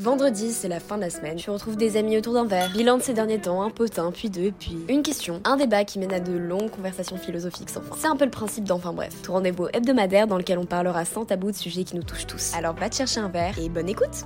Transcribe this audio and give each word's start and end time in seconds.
Vendredi, 0.00 0.54
c'est 0.54 0.68
la 0.68 0.80
fin 0.80 0.96
de 0.96 1.02
la 1.02 1.10
semaine. 1.10 1.36
Tu 1.36 1.50
retrouves 1.50 1.76
des 1.76 1.98
amis 1.98 2.16
autour 2.16 2.32
d'un 2.32 2.46
verre. 2.46 2.70
Bilan 2.70 2.96
de 2.96 3.02
ces 3.02 3.12
derniers 3.12 3.38
temps, 3.38 3.60
un 3.60 3.68
potin, 3.68 4.10
puis 4.10 4.30
deux, 4.30 4.50
puis 4.50 4.78
une 4.88 5.02
question, 5.02 5.42
un 5.44 5.58
débat 5.58 5.84
qui 5.84 5.98
mène 5.98 6.14
à 6.14 6.20
de 6.20 6.32
longues 6.32 6.70
conversations 6.70 7.18
philosophiques 7.18 7.68
sans 7.68 7.82
fin. 7.82 7.94
C'est 7.98 8.06
un 8.06 8.16
peu 8.16 8.24
le 8.24 8.30
principe 8.30 8.64
d'Enfin 8.64 8.94
Bref, 8.94 9.14
tout 9.22 9.32
rendez-vous 9.32 9.68
hebdomadaire 9.74 10.26
dans 10.26 10.38
lequel 10.38 10.56
on 10.56 10.64
parlera 10.64 11.04
sans 11.04 11.26
tabou 11.26 11.50
de 11.50 11.56
sujets 11.56 11.84
qui 11.84 11.96
nous 11.96 12.02
touchent 12.02 12.26
tous. 12.26 12.54
Alors 12.54 12.74
va 12.76 12.88
te 12.88 12.94
chercher 12.94 13.20
un 13.20 13.28
verre 13.28 13.58
et 13.58 13.68
bonne 13.68 13.90
écoute 13.90 14.24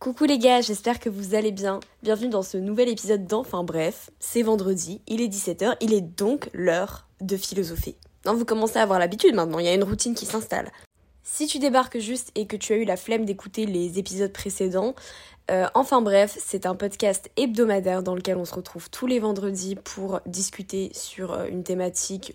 Coucou 0.00 0.24
les 0.24 0.38
gars, 0.38 0.60
j'espère 0.60 0.98
que 0.98 1.08
vous 1.08 1.36
allez 1.36 1.52
bien. 1.52 1.78
Bienvenue 2.02 2.30
dans 2.30 2.42
ce 2.42 2.56
nouvel 2.56 2.88
épisode 2.88 3.28
d'Enfin 3.28 3.62
Bref. 3.62 4.10
C'est 4.18 4.42
vendredi, 4.42 5.02
il 5.06 5.20
est 5.20 5.32
17h, 5.32 5.76
il 5.80 5.94
est 5.94 6.00
donc 6.00 6.50
l'heure 6.52 7.06
de 7.20 7.36
philosopher. 7.36 7.94
Non, 8.26 8.34
vous 8.34 8.44
commencez 8.44 8.80
à 8.80 8.82
avoir 8.82 8.98
l'habitude 8.98 9.36
maintenant, 9.36 9.60
il 9.60 9.66
y 9.66 9.68
a 9.68 9.74
une 9.74 9.84
routine 9.84 10.16
qui 10.16 10.26
s'installe. 10.26 10.72
Si 11.26 11.46
tu 11.46 11.58
débarques 11.58 11.98
juste 11.98 12.30
et 12.34 12.46
que 12.46 12.56
tu 12.56 12.74
as 12.74 12.76
eu 12.76 12.84
la 12.84 12.98
flemme 12.98 13.24
d'écouter 13.24 13.64
les 13.64 13.98
épisodes 13.98 14.32
précédents, 14.32 14.94
euh, 15.50 15.66
enfin 15.74 16.02
bref, 16.02 16.36
c'est 16.38 16.66
un 16.66 16.74
podcast 16.74 17.30
hebdomadaire 17.36 18.02
dans 18.02 18.14
lequel 18.14 18.36
on 18.36 18.44
se 18.44 18.54
retrouve 18.54 18.90
tous 18.90 19.06
les 19.06 19.18
vendredis 19.18 19.74
pour 19.74 20.20
discuter 20.26 20.90
sur 20.94 21.32
euh, 21.32 21.46
une 21.46 21.64
thématique 21.64 22.34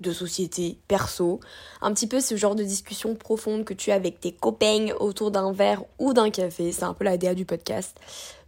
de 0.00 0.12
société, 0.12 0.78
perso, 0.86 1.40
un 1.80 1.92
petit 1.92 2.06
peu 2.06 2.20
ce 2.20 2.36
genre 2.36 2.54
de 2.54 2.62
discussion 2.62 3.16
profonde 3.16 3.64
que 3.64 3.74
tu 3.74 3.90
as 3.90 3.94
avec 3.94 4.20
tes 4.20 4.32
copains 4.32 4.92
autour 5.00 5.30
d'un 5.30 5.52
verre 5.52 5.82
ou 5.98 6.12
d'un 6.12 6.30
café, 6.30 6.70
c'est 6.70 6.84
un 6.84 6.94
peu 6.94 7.04
la 7.04 7.16
DA 7.16 7.34
du 7.34 7.44
podcast. 7.44 7.98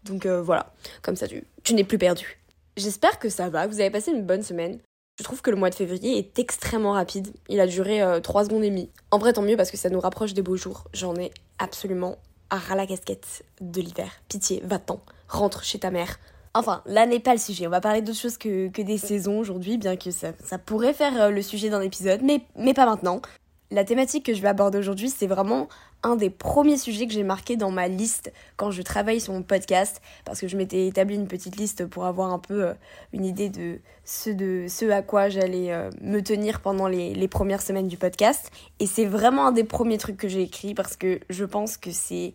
Donc 0.05 0.27
euh, 0.27 0.41
voilà, 0.43 0.73
comme 1.03 1.17
ça 1.17 1.27
tu, 1.27 1.45
tu 1.65 1.75
n'es 1.75 1.85
plus 1.85 1.99
perdu. 1.99 2.39
J'espère 2.77 3.19
que 3.19 3.29
ça 3.29 3.49
va, 3.49 3.67
que 3.67 3.73
vous 3.73 3.81
avez 3.81 3.91
passé 3.91 4.13
une 4.13 4.25
bonne 4.25 4.43
semaine. 4.43 4.79
Je 5.19 5.25
trouve 5.25 5.43
que 5.43 5.51
le 5.51 5.57
mois 5.57 5.71
de 5.71 5.75
février 5.75 6.19
est 6.19 6.39
extrêmement 6.39 6.93
rapide. 6.93 7.33
Il 7.49 7.61
a 7.61 7.67
duré 7.67 8.03
3 8.23 8.45
secondes 8.45 8.65
et 8.65 8.71
demie. 8.71 8.91
En 9.11 9.19
vrai, 9.19 9.33
tant 9.33 9.43
mieux 9.43 9.57
parce 9.57 9.71
que 9.71 9.77
ça 9.77 9.91
nous 9.91 10.01
rapproche 10.01 10.33
des 10.33 10.43
beaux 10.43 10.57
jours. 10.57 10.89
J'en 10.95 11.15
ai 11.17 11.31
absolument 11.59 12.17
à 12.51 12.57
ras 12.57 12.75
la 12.75 12.87
casquette 12.87 13.45
de 13.61 13.81
l'hiver. 13.81 14.11
Pitié, 14.29 14.63
va-t'en. 14.65 15.01
Rentre 15.29 15.65
chez 15.65 15.79
ta 15.79 15.91
mère. 15.91 16.19
Enfin, 16.55 16.83
là 16.87 17.07
n'est 17.07 17.21
pas 17.21 17.33
le 17.33 17.41
sujet. 17.41 17.67
On 17.67 17.71
va 17.71 17.81
parler 17.81 18.03
d'autre 18.03 18.19
chose 18.19 18.37
que, 18.37 18.69
des 18.69 18.99
saisons 18.99 19.39
aujourd'hui, 19.39 19.79
bien 19.79 19.97
que 19.97 20.11
ça, 20.11 20.33
ça 20.45 20.59
pourrait 20.59 20.93
faire 20.93 21.31
le 21.31 21.43
sujet 21.43 21.71
d'un 21.71 21.81
épisode, 21.81 22.21
mais, 22.23 22.43
mais 22.57 22.75
pas 22.75 22.87
maintenant. 22.87 23.23
La 23.71 23.85
thématique 23.85 24.27
que 24.27 24.35
je 24.35 24.43
vais 24.43 24.49
aborder 24.49 24.79
aujourd'hui, 24.79 25.09
c'est 25.09 25.27
vraiment 25.27 25.69
un 26.03 26.17
des 26.17 26.31
premiers 26.31 26.77
sujets 26.77 27.07
que 27.07 27.13
j'ai 27.13 27.23
marqué 27.23 27.57
dans 27.57 27.71
ma 27.71 27.89
liste 27.89 28.33
quand 28.57 28.71
je 28.71 28.83
travaille 28.83 29.21
sur 29.21 29.33
mon 29.33 29.43
podcast, 29.43 30.01
parce 30.25 30.41
que 30.41 30.49
je 30.49 30.57
m'étais 30.57 30.87
établi 30.87 31.15
une 31.15 31.29
petite 31.29 31.57
liste 31.57 31.87
pour 31.87 32.07
avoir 32.07 32.33
un 32.33 32.39
peu 32.39 32.65
euh, 32.67 32.75
une 33.13 33.25
idée 33.25 33.49
de 33.49 33.79
ce, 34.05 34.31
de 34.31 34.67
ce 34.69 34.91
à 34.91 35.03
quoi 35.03 35.29
j'allais 35.29 35.73
euh, 35.73 35.91
me 36.01 36.21
tenir 36.21 36.61
pendant 36.61 36.89
les, 36.89 37.15
les 37.15 37.29
premières 37.29 37.63
semaines 37.63 37.89
du 37.89 37.97
podcast. 37.97 38.51
Et 38.81 38.87
c'est 38.87 39.07
vraiment 39.07 39.47
un 39.47 39.53
des 39.53 39.65
premiers 39.65 39.99
trucs 39.99 40.17
que 40.17 40.29
j'ai 40.29 40.43
écrit 40.43 40.75
parce 40.75 40.97
que 40.97 41.21
je 41.31 41.45
pense 41.45 41.77
que 41.77 41.91
c'est 41.91 42.35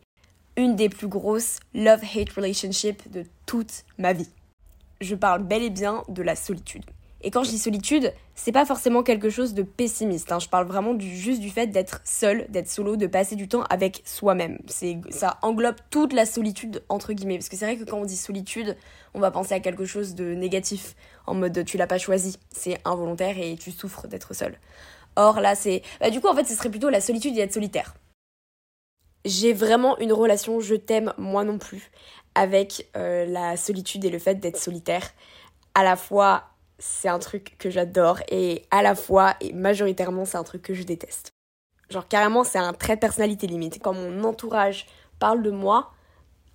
une 0.55 0.75
des 0.75 0.89
plus 0.89 1.07
grosses 1.07 1.59
love-hate 1.73 2.31
relationships 2.31 3.11
de 3.11 3.23
toute 3.45 3.83
ma 3.97 4.13
vie. 4.13 4.29
Je 5.01 5.15
parle 5.15 5.43
bel 5.43 5.61
et 5.61 5.69
bien 5.69 6.03
de 6.09 6.23
la 6.23 6.35
solitude. 6.35 6.83
Et 7.27 7.29
quand 7.29 7.43
je 7.43 7.49
dis 7.49 7.57
solitude, 7.57 8.13
c'est 8.35 8.53
pas 8.53 8.65
forcément 8.65 9.03
quelque 9.03 9.29
chose 9.29 9.53
de 9.53 9.61
pessimiste. 9.61 10.31
Hein. 10.31 10.39
Je 10.39 10.47
parle 10.47 10.65
vraiment 10.65 10.93
du, 10.93 11.13
juste 11.13 11.41
du 11.41 11.49
fait 11.49 11.67
d'être 11.67 11.99
seul, 12.05 12.45
d'être 12.47 12.69
solo, 12.69 12.95
de 12.95 13.05
passer 13.05 13.35
du 13.35 13.49
temps 13.49 13.63
avec 13.63 14.01
soi-même. 14.05 14.59
Ça 15.09 15.37
englobe 15.41 15.75
toute 15.89 16.13
la 16.13 16.25
solitude, 16.25 16.85
entre 16.87 17.11
guillemets. 17.11 17.37
Parce 17.37 17.49
que 17.49 17.57
c'est 17.57 17.65
vrai 17.65 17.75
que 17.75 17.83
quand 17.83 17.97
on 17.97 18.05
dit 18.05 18.15
solitude, 18.15 18.77
on 19.13 19.19
va 19.19 19.29
penser 19.29 19.53
à 19.53 19.59
quelque 19.59 19.83
chose 19.83 20.15
de 20.15 20.35
négatif. 20.35 20.95
En 21.25 21.33
mode 21.33 21.65
tu 21.65 21.75
l'as 21.75 21.85
pas 21.85 21.97
choisi, 21.97 22.37
c'est 22.49 22.79
involontaire 22.85 23.37
et 23.37 23.57
tu 23.57 23.71
souffres 23.71 24.07
d'être 24.07 24.33
seul. 24.33 24.57
Or 25.17 25.41
là, 25.41 25.53
c'est. 25.53 25.81
Bah, 25.99 26.09
du 26.09 26.21
coup, 26.21 26.29
en 26.29 26.33
fait, 26.33 26.45
ce 26.45 26.55
serait 26.55 26.69
plutôt 26.69 26.89
la 26.89 27.01
solitude 27.01 27.37
et 27.37 27.41
être 27.41 27.53
solitaire. 27.53 27.93
J'ai 29.25 29.51
vraiment 29.51 29.97
une 29.97 30.13
relation 30.13 30.61
je 30.61 30.75
t'aime, 30.75 31.13
moi 31.17 31.43
non 31.43 31.57
plus, 31.57 31.91
avec 32.35 32.89
euh, 32.95 33.25
la 33.25 33.57
solitude 33.57 34.05
et 34.05 34.09
le 34.09 34.19
fait 34.19 34.35
d'être 34.35 34.55
solitaire. 34.55 35.03
À 35.75 35.83
la 35.83 35.97
fois 35.97 36.45
c'est 36.79 37.09
un 37.09 37.19
truc 37.19 37.55
que 37.57 37.69
j'adore 37.69 38.19
et 38.29 38.65
à 38.71 38.81
la 38.81 38.95
fois 38.95 39.35
et 39.41 39.53
majoritairement 39.53 40.25
c'est 40.25 40.37
un 40.37 40.43
truc 40.43 40.61
que 40.61 40.73
je 40.73 40.83
déteste. 40.83 41.31
Genre 41.89 42.07
carrément 42.07 42.43
c'est 42.43 42.59
un 42.59 42.73
trait 42.73 42.95
de 42.95 43.01
personnalité 43.01 43.47
limite. 43.47 43.81
Quand 43.81 43.93
mon 43.93 44.23
entourage 44.23 44.87
parle 45.19 45.41
de 45.41 45.51
moi, 45.51 45.91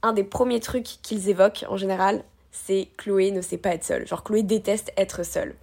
un 0.02 0.12
des 0.12 0.24
premiers 0.24 0.60
trucs 0.60 0.98
qu'ils 1.02 1.28
évoquent 1.28 1.64
en 1.68 1.76
général, 1.76 2.24
c'est 2.50 2.88
Chloé 2.96 3.30
ne 3.30 3.40
sait 3.40 3.58
pas 3.58 3.70
être 3.70 3.84
seule. 3.84 4.06
Genre 4.06 4.22
Chloé 4.22 4.42
déteste 4.42 4.92
être 4.96 5.24
seule. 5.24 5.54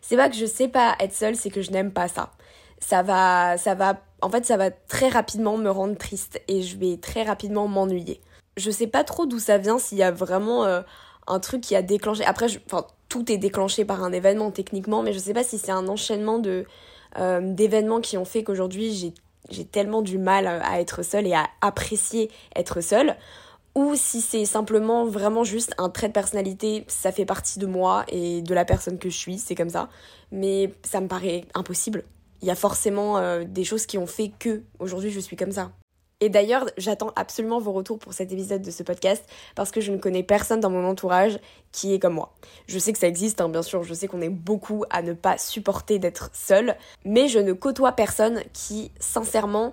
C'est 0.00 0.16
pas 0.16 0.28
que 0.28 0.36
je 0.36 0.46
sais 0.46 0.68
pas 0.68 0.96
être 0.98 1.14
seule, 1.14 1.36
c'est 1.36 1.50
que 1.50 1.62
je 1.62 1.70
n'aime 1.70 1.92
pas 1.92 2.08
ça. 2.08 2.32
Ça 2.78 3.02
va 3.02 3.56
ça 3.56 3.74
va 3.74 4.00
en 4.20 4.28
fait 4.28 4.44
ça 4.44 4.56
va 4.56 4.70
très 4.70 5.08
rapidement 5.08 5.56
me 5.56 5.70
rendre 5.70 5.96
triste 5.96 6.40
et 6.48 6.62
je 6.62 6.76
vais 6.76 6.98
très 6.98 7.22
rapidement 7.22 7.68
m'ennuyer. 7.68 8.20
Je 8.56 8.70
sais 8.70 8.86
pas 8.86 9.04
trop 9.04 9.24
d'où 9.24 9.38
ça 9.38 9.56
vient 9.56 9.78
s'il 9.78 9.98
y 9.98 10.02
a 10.02 10.10
vraiment 10.10 10.64
euh, 10.64 10.82
un 11.26 11.40
truc 11.40 11.60
qui 11.62 11.76
a 11.76 11.82
déclenché. 11.82 12.24
Après, 12.24 12.48
je, 12.48 12.58
enfin, 12.66 12.86
tout 13.12 13.30
est 13.30 13.36
déclenché 13.36 13.84
par 13.84 14.02
un 14.02 14.10
événement 14.10 14.50
techniquement, 14.50 15.02
mais 15.02 15.12
je 15.12 15.18
sais 15.18 15.34
pas 15.34 15.44
si 15.44 15.58
c'est 15.58 15.70
un 15.70 15.86
enchaînement 15.86 16.38
de 16.38 16.64
euh, 17.18 17.40
d'événements 17.42 18.00
qui 18.00 18.16
ont 18.16 18.24
fait 18.24 18.42
qu'aujourd'hui 18.42 18.94
j'ai 18.94 19.12
j'ai 19.50 19.66
tellement 19.66 20.00
du 20.00 20.16
mal 20.16 20.46
à 20.46 20.80
être 20.80 21.02
seule 21.02 21.26
et 21.26 21.34
à 21.34 21.46
apprécier 21.60 22.30
être 22.56 22.80
seule, 22.80 23.16
ou 23.74 23.96
si 23.96 24.22
c'est 24.22 24.46
simplement 24.46 25.04
vraiment 25.04 25.44
juste 25.44 25.74
un 25.76 25.90
trait 25.90 26.08
de 26.08 26.14
personnalité, 26.14 26.84
ça 26.88 27.12
fait 27.12 27.26
partie 27.26 27.58
de 27.58 27.66
moi 27.66 28.06
et 28.08 28.40
de 28.40 28.54
la 28.54 28.64
personne 28.64 28.98
que 28.98 29.10
je 29.10 29.16
suis, 29.16 29.38
c'est 29.38 29.56
comme 29.56 29.68
ça. 29.68 29.90
Mais 30.30 30.72
ça 30.82 31.02
me 31.02 31.08
paraît 31.08 31.44
impossible. 31.54 32.04
Il 32.40 32.48
y 32.48 32.50
a 32.50 32.54
forcément 32.54 33.18
euh, 33.18 33.44
des 33.44 33.64
choses 33.64 33.84
qui 33.84 33.98
ont 33.98 34.06
fait 34.06 34.32
que 34.38 34.62
aujourd'hui 34.78 35.10
je 35.10 35.20
suis 35.20 35.36
comme 35.36 35.52
ça. 35.52 35.70
Et 36.22 36.28
d'ailleurs, 36.28 36.66
j'attends 36.78 37.10
absolument 37.16 37.58
vos 37.58 37.72
retours 37.72 37.98
pour 37.98 38.12
cet 38.12 38.30
épisode 38.30 38.62
de 38.62 38.70
ce 38.70 38.84
podcast 38.84 39.24
parce 39.56 39.72
que 39.72 39.80
je 39.80 39.90
ne 39.90 39.96
connais 39.96 40.22
personne 40.22 40.60
dans 40.60 40.70
mon 40.70 40.86
entourage 40.88 41.40
qui 41.72 41.94
est 41.94 41.98
comme 41.98 42.14
moi. 42.14 42.32
Je 42.68 42.78
sais 42.78 42.92
que 42.92 42.98
ça 43.00 43.08
existe, 43.08 43.40
hein, 43.40 43.48
bien 43.48 43.62
sûr, 43.62 43.82
je 43.82 43.92
sais 43.92 44.06
qu'on 44.06 44.20
est 44.20 44.28
beaucoup 44.28 44.84
à 44.90 45.02
ne 45.02 45.14
pas 45.14 45.36
supporter 45.36 45.98
d'être 45.98 46.30
seul, 46.32 46.76
mais 47.04 47.26
je 47.26 47.40
ne 47.40 47.52
côtoie 47.52 47.90
personne 47.90 48.40
qui, 48.52 48.92
sincèrement, 49.00 49.72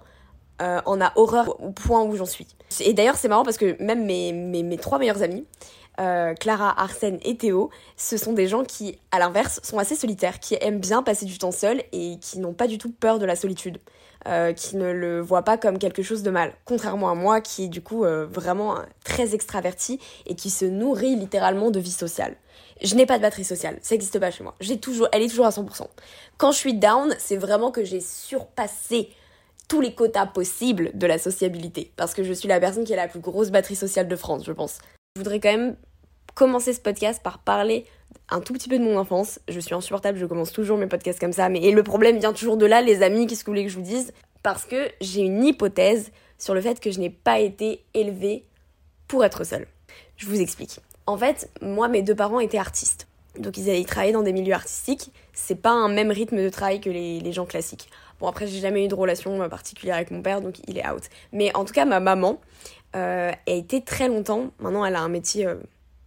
euh, 0.63 0.81
en 0.87 0.99
a 0.99 1.11
horreur 1.17 1.63
au 1.63 1.69
point 1.69 2.01
où 2.01 2.15
j'en 2.15 2.25
suis. 2.25 2.47
Et 2.79 2.93
d'ailleurs, 2.93 3.15
c'est 3.15 3.27
marrant 3.27 3.43
parce 3.43 3.57
que 3.57 3.79
même 3.81 4.03
mes, 4.03 4.33
mes, 4.33 4.63
mes 4.63 4.77
trois 4.77 4.97
meilleurs 4.97 5.21
amis, 5.21 5.45
euh, 5.99 6.33
Clara, 6.33 6.79
Arsène 6.81 7.19
et 7.23 7.37
Théo, 7.37 7.69
ce 7.97 8.17
sont 8.17 8.33
des 8.33 8.47
gens 8.47 8.63
qui, 8.63 8.99
à 9.11 9.19
l'inverse, 9.19 9.59
sont 9.63 9.79
assez 9.79 9.95
solitaires, 9.95 10.39
qui 10.39 10.57
aiment 10.61 10.79
bien 10.79 11.03
passer 11.03 11.25
du 11.25 11.37
temps 11.37 11.51
seul 11.51 11.81
et 11.91 12.17
qui 12.19 12.39
n'ont 12.39 12.53
pas 12.53 12.67
du 12.67 12.77
tout 12.77 12.91
peur 12.91 13.19
de 13.19 13.25
la 13.25 13.35
solitude. 13.35 13.79
Euh, 14.27 14.51
qui 14.51 14.75
ne 14.75 14.91
le 14.91 15.21
voit 15.21 15.43
pas 15.43 15.57
comme 15.57 15.79
quelque 15.79 16.03
chose 16.03 16.23
de 16.23 16.29
mal. 16.29 16.53
Contrairement 16.65 17.09
à 17.09 17.15
moi 17.15 17.39
qui 17.39 17.63
est 17.63 17.67
du 17.69 17.81
coup 17.81 18.03
euh, 18.03 18.27
vraiment 18.29 18.75
très 19.05 19.33
extraverti 19.33 19.97
et 20.25 20.35
qui 20.35 20.49
se 20.49 20.65
nourrit 20.65 21.15
littéralement 21.15 21.71
de 21.71 21.79
vie 21.79 21.89
sociale. 21.89 22.35
Je 22.81 22.95
n'ai 22.95 23.05
pas 23.05 23.15
de 23.15 23.21
batterie 23.21 23.45
sociale, 23.45 23.77
ça 23.81 23.95
n'existe 23.95 24.19
pas 24.19 24.29
chez 24.29 24.43
moi. 24.43 24.55
J'ai 24.59 24.77
toujours, 24.77 25.07
elle 25.13 25.21
est 25.21 25.29
toujours 25.29 25.45
à 25.45 25.51
100%. 25.51 25.87
Quand 26.37 26.51
je 26.51 26.57
suis 26.57 26.73
down, 26.73 27.15
c'est 27.17 27.37
vraiment 27.37 27.71
que 27.71 27.85
j'ai 27.85 28.01
surpassé 28.01 29.09
tous 29.69 29.79
les 29.79 29.93
quotas 29.93 30.25
possibles 30.25 30.91
de 30.95 31.07
la 31.07 31.17
sociabilité. 31.17 31.93
Parce 31.95 32.13
que 32.13 32.23
je 32.23 32.33
suis 32.33 32.49
la 32.49 32.59
personne 32.59 32.83
qui 32.83 32.93
a 32.93 32.97
la 32.97 33.07
plus 33.07 33.21
grosse 33.21 33.51
batterie 33.51 33.77
sociale 33.77 34.09
de 34.09 34.15
France, 34.17 34.43
je 34.45 34.51
pense. 34.51 34.79
Je 35.15 35.21
voudrais 35.21 35.39
quand 35.39 35.51
même 35.51 35.77
commencer 36.39 36.71
ce 36.71 36.79
podcast 36.79 37.21
par 37.21 37.39
parler 37.39 37.85
un 38.29 38.39
tout 38.39 38.53
petit 38.53 38.69
peu 38.69 38.79
de 38.79 38.83
mon 38.83 38.97
enfance. 38.97 39.41
Je 39.49 39.59
suis 39.59 39.75
insupportable, 39.75 40.17
je 40.17 40.25
commence 40.25 40.53
toujours 40.53 40.77
mes 40.77 40.87
podcasts 40.87 41.19
comme 41.19 41.33
ça. 41.33 41.49
Mais 41.49 41.69
le 41.69 41.83
problème 41.83 42.17
vient 42.17 42.31
toujours 42.31 42.55
de 42.55 42.65
là, 42.65 42.81
les 42.81 43.03
amis, 43.03 43.27
qu'est-ce 43.27 43.43
que 43.43 43.47
vous 43.47 43.55
voulez 43.55 43.65
que 43.65 43.71
je 43.71 43.75
vous 43.75 43.83
dise? 43.83 44.13
Parce 44.41 44.63
que 44.63 44.89
j'ai 45.01 45.19
une 45.19 45.43
hypothèse 45.43 46.11
sur 46.37 46.53
le 46.53 46.61
fait 46.61 46.79
que 46.79 46.91
je 46.91 46.99
n'ai 47.01 47.09
pas 47.09 47.39
été 47.39 47.83
élevée 47.93 48.45
pour 49.09 49.25
être 49.25 49.43
seule. 49.43 49.67
Je 50.15 50.27
vous 50.27 50.39
explique. 50.39 50.79
En 51.07 51.17
fait, 51.17 51.49
moi, 51.61 51.89
mes 51.89 52.03
deux 52.03 52.15
parents 52.15 52.39
étaient 52.39 52.57
artistes. 52.57 53.07
Donc 53.37 53.57
ils 53.57 53.69
allaient 53.69 53.83
travailler 53.83 54.13
dans 54.13 54.23
des 54.23 54.31
milieux 54.31 54.53
artistiques. 54.53 55.11
C'est 55.33 55.61
pas 55.61 55.71
un 55.71 55.89
même 55.89 56.09
rythme 56.09 56.41
de 56.41 56.47
travail 56.47 56.79
que 56.79 56.89
les, 56.89 57.31
gens 57.33 57.45
classiques. 57.45 57.89
Bon, 58.21 58.27
après, 58.27 58.47
j'ai 58.47 58.59
jamais 58.59 58.85
eu 58.85 58.87
de 58.87 58.95
relation 58.95 59.37
particulière 59.49 59.95
avec 59.95 60.09
mon 60.09 60.21
père, 60.21 60.39
donc 60.39 60.55
il 60.69 60.77
est 60.77 60.87
out. 60.87 61.03
Mais 61.33 61.53
en 61.53 61.65
tout 61.65 61.73
cas, 61.73 61.83
ma 61.83 61.99
maman 61.99 62.39
euh, 62.95 63.31
a 63.31 63.51
été 63.51 63.81
très 63.81 64.07
longtemps, 64.07 64.51
maintenant 64.59 64.85
elle 64.85 64.95
a 64.95 65.01
un 65.01 65.09
métier 65.09 65.45
euh, 65.45 65.55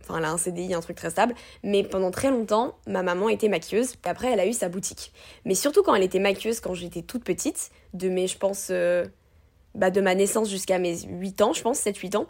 Enfin, 0.03 0.19
elle 0.19 0.25
a 0.25 0.31
un 0.31 0.39
CDI, 0.39 0.75
un 0.75 0.81
truc 0.81 0.97
très 0.97 1.11
stable. 1.11 1.35
Mais 1.63 1.83
pendant 1.83 2.11
très 2.11 2.31
longtemps, 2.31 2.77
ma 2.87 3.03
maman 3.03 3.29
était 3.29 3.49
maquilleuse. 3.49 3.95
Et 4.05 4.09
après, 4.09 4.33
elle 4.33 4.41
a 4.41 4.47
eu 4.47 4.53
sa 4.53 4.69
boutique. 4.69 5.13
Mais 5.45 5.55
surtout 5.55 5.83
quand 5.83 5.95
elle 5.95 6.03
était 6.03 6.19
maquilleuse, 6.19 6.61
quand 6.61 6.75
j'étais 6.75 7.03
toute 7.03 7.25
petite, 7.25 7.71
de 7.95 8.09
mes, 8.09 8.27
je 8.27 8.39
pense, 8.39 8.69
euh, 8.71 9.07
bah, 9.75 9.91
de 9.91 10.01
ma 10.01 10.15
naissance 10.15 10.49
jusqu'à 10.51 10.79
mes 10.79 11.01
8 11.03 11.43
ans, 11.43 11.53
je 11.53 11.63
pense, 11.63 11.79
7-8 11.81 12.17
ans, 12.17 12.27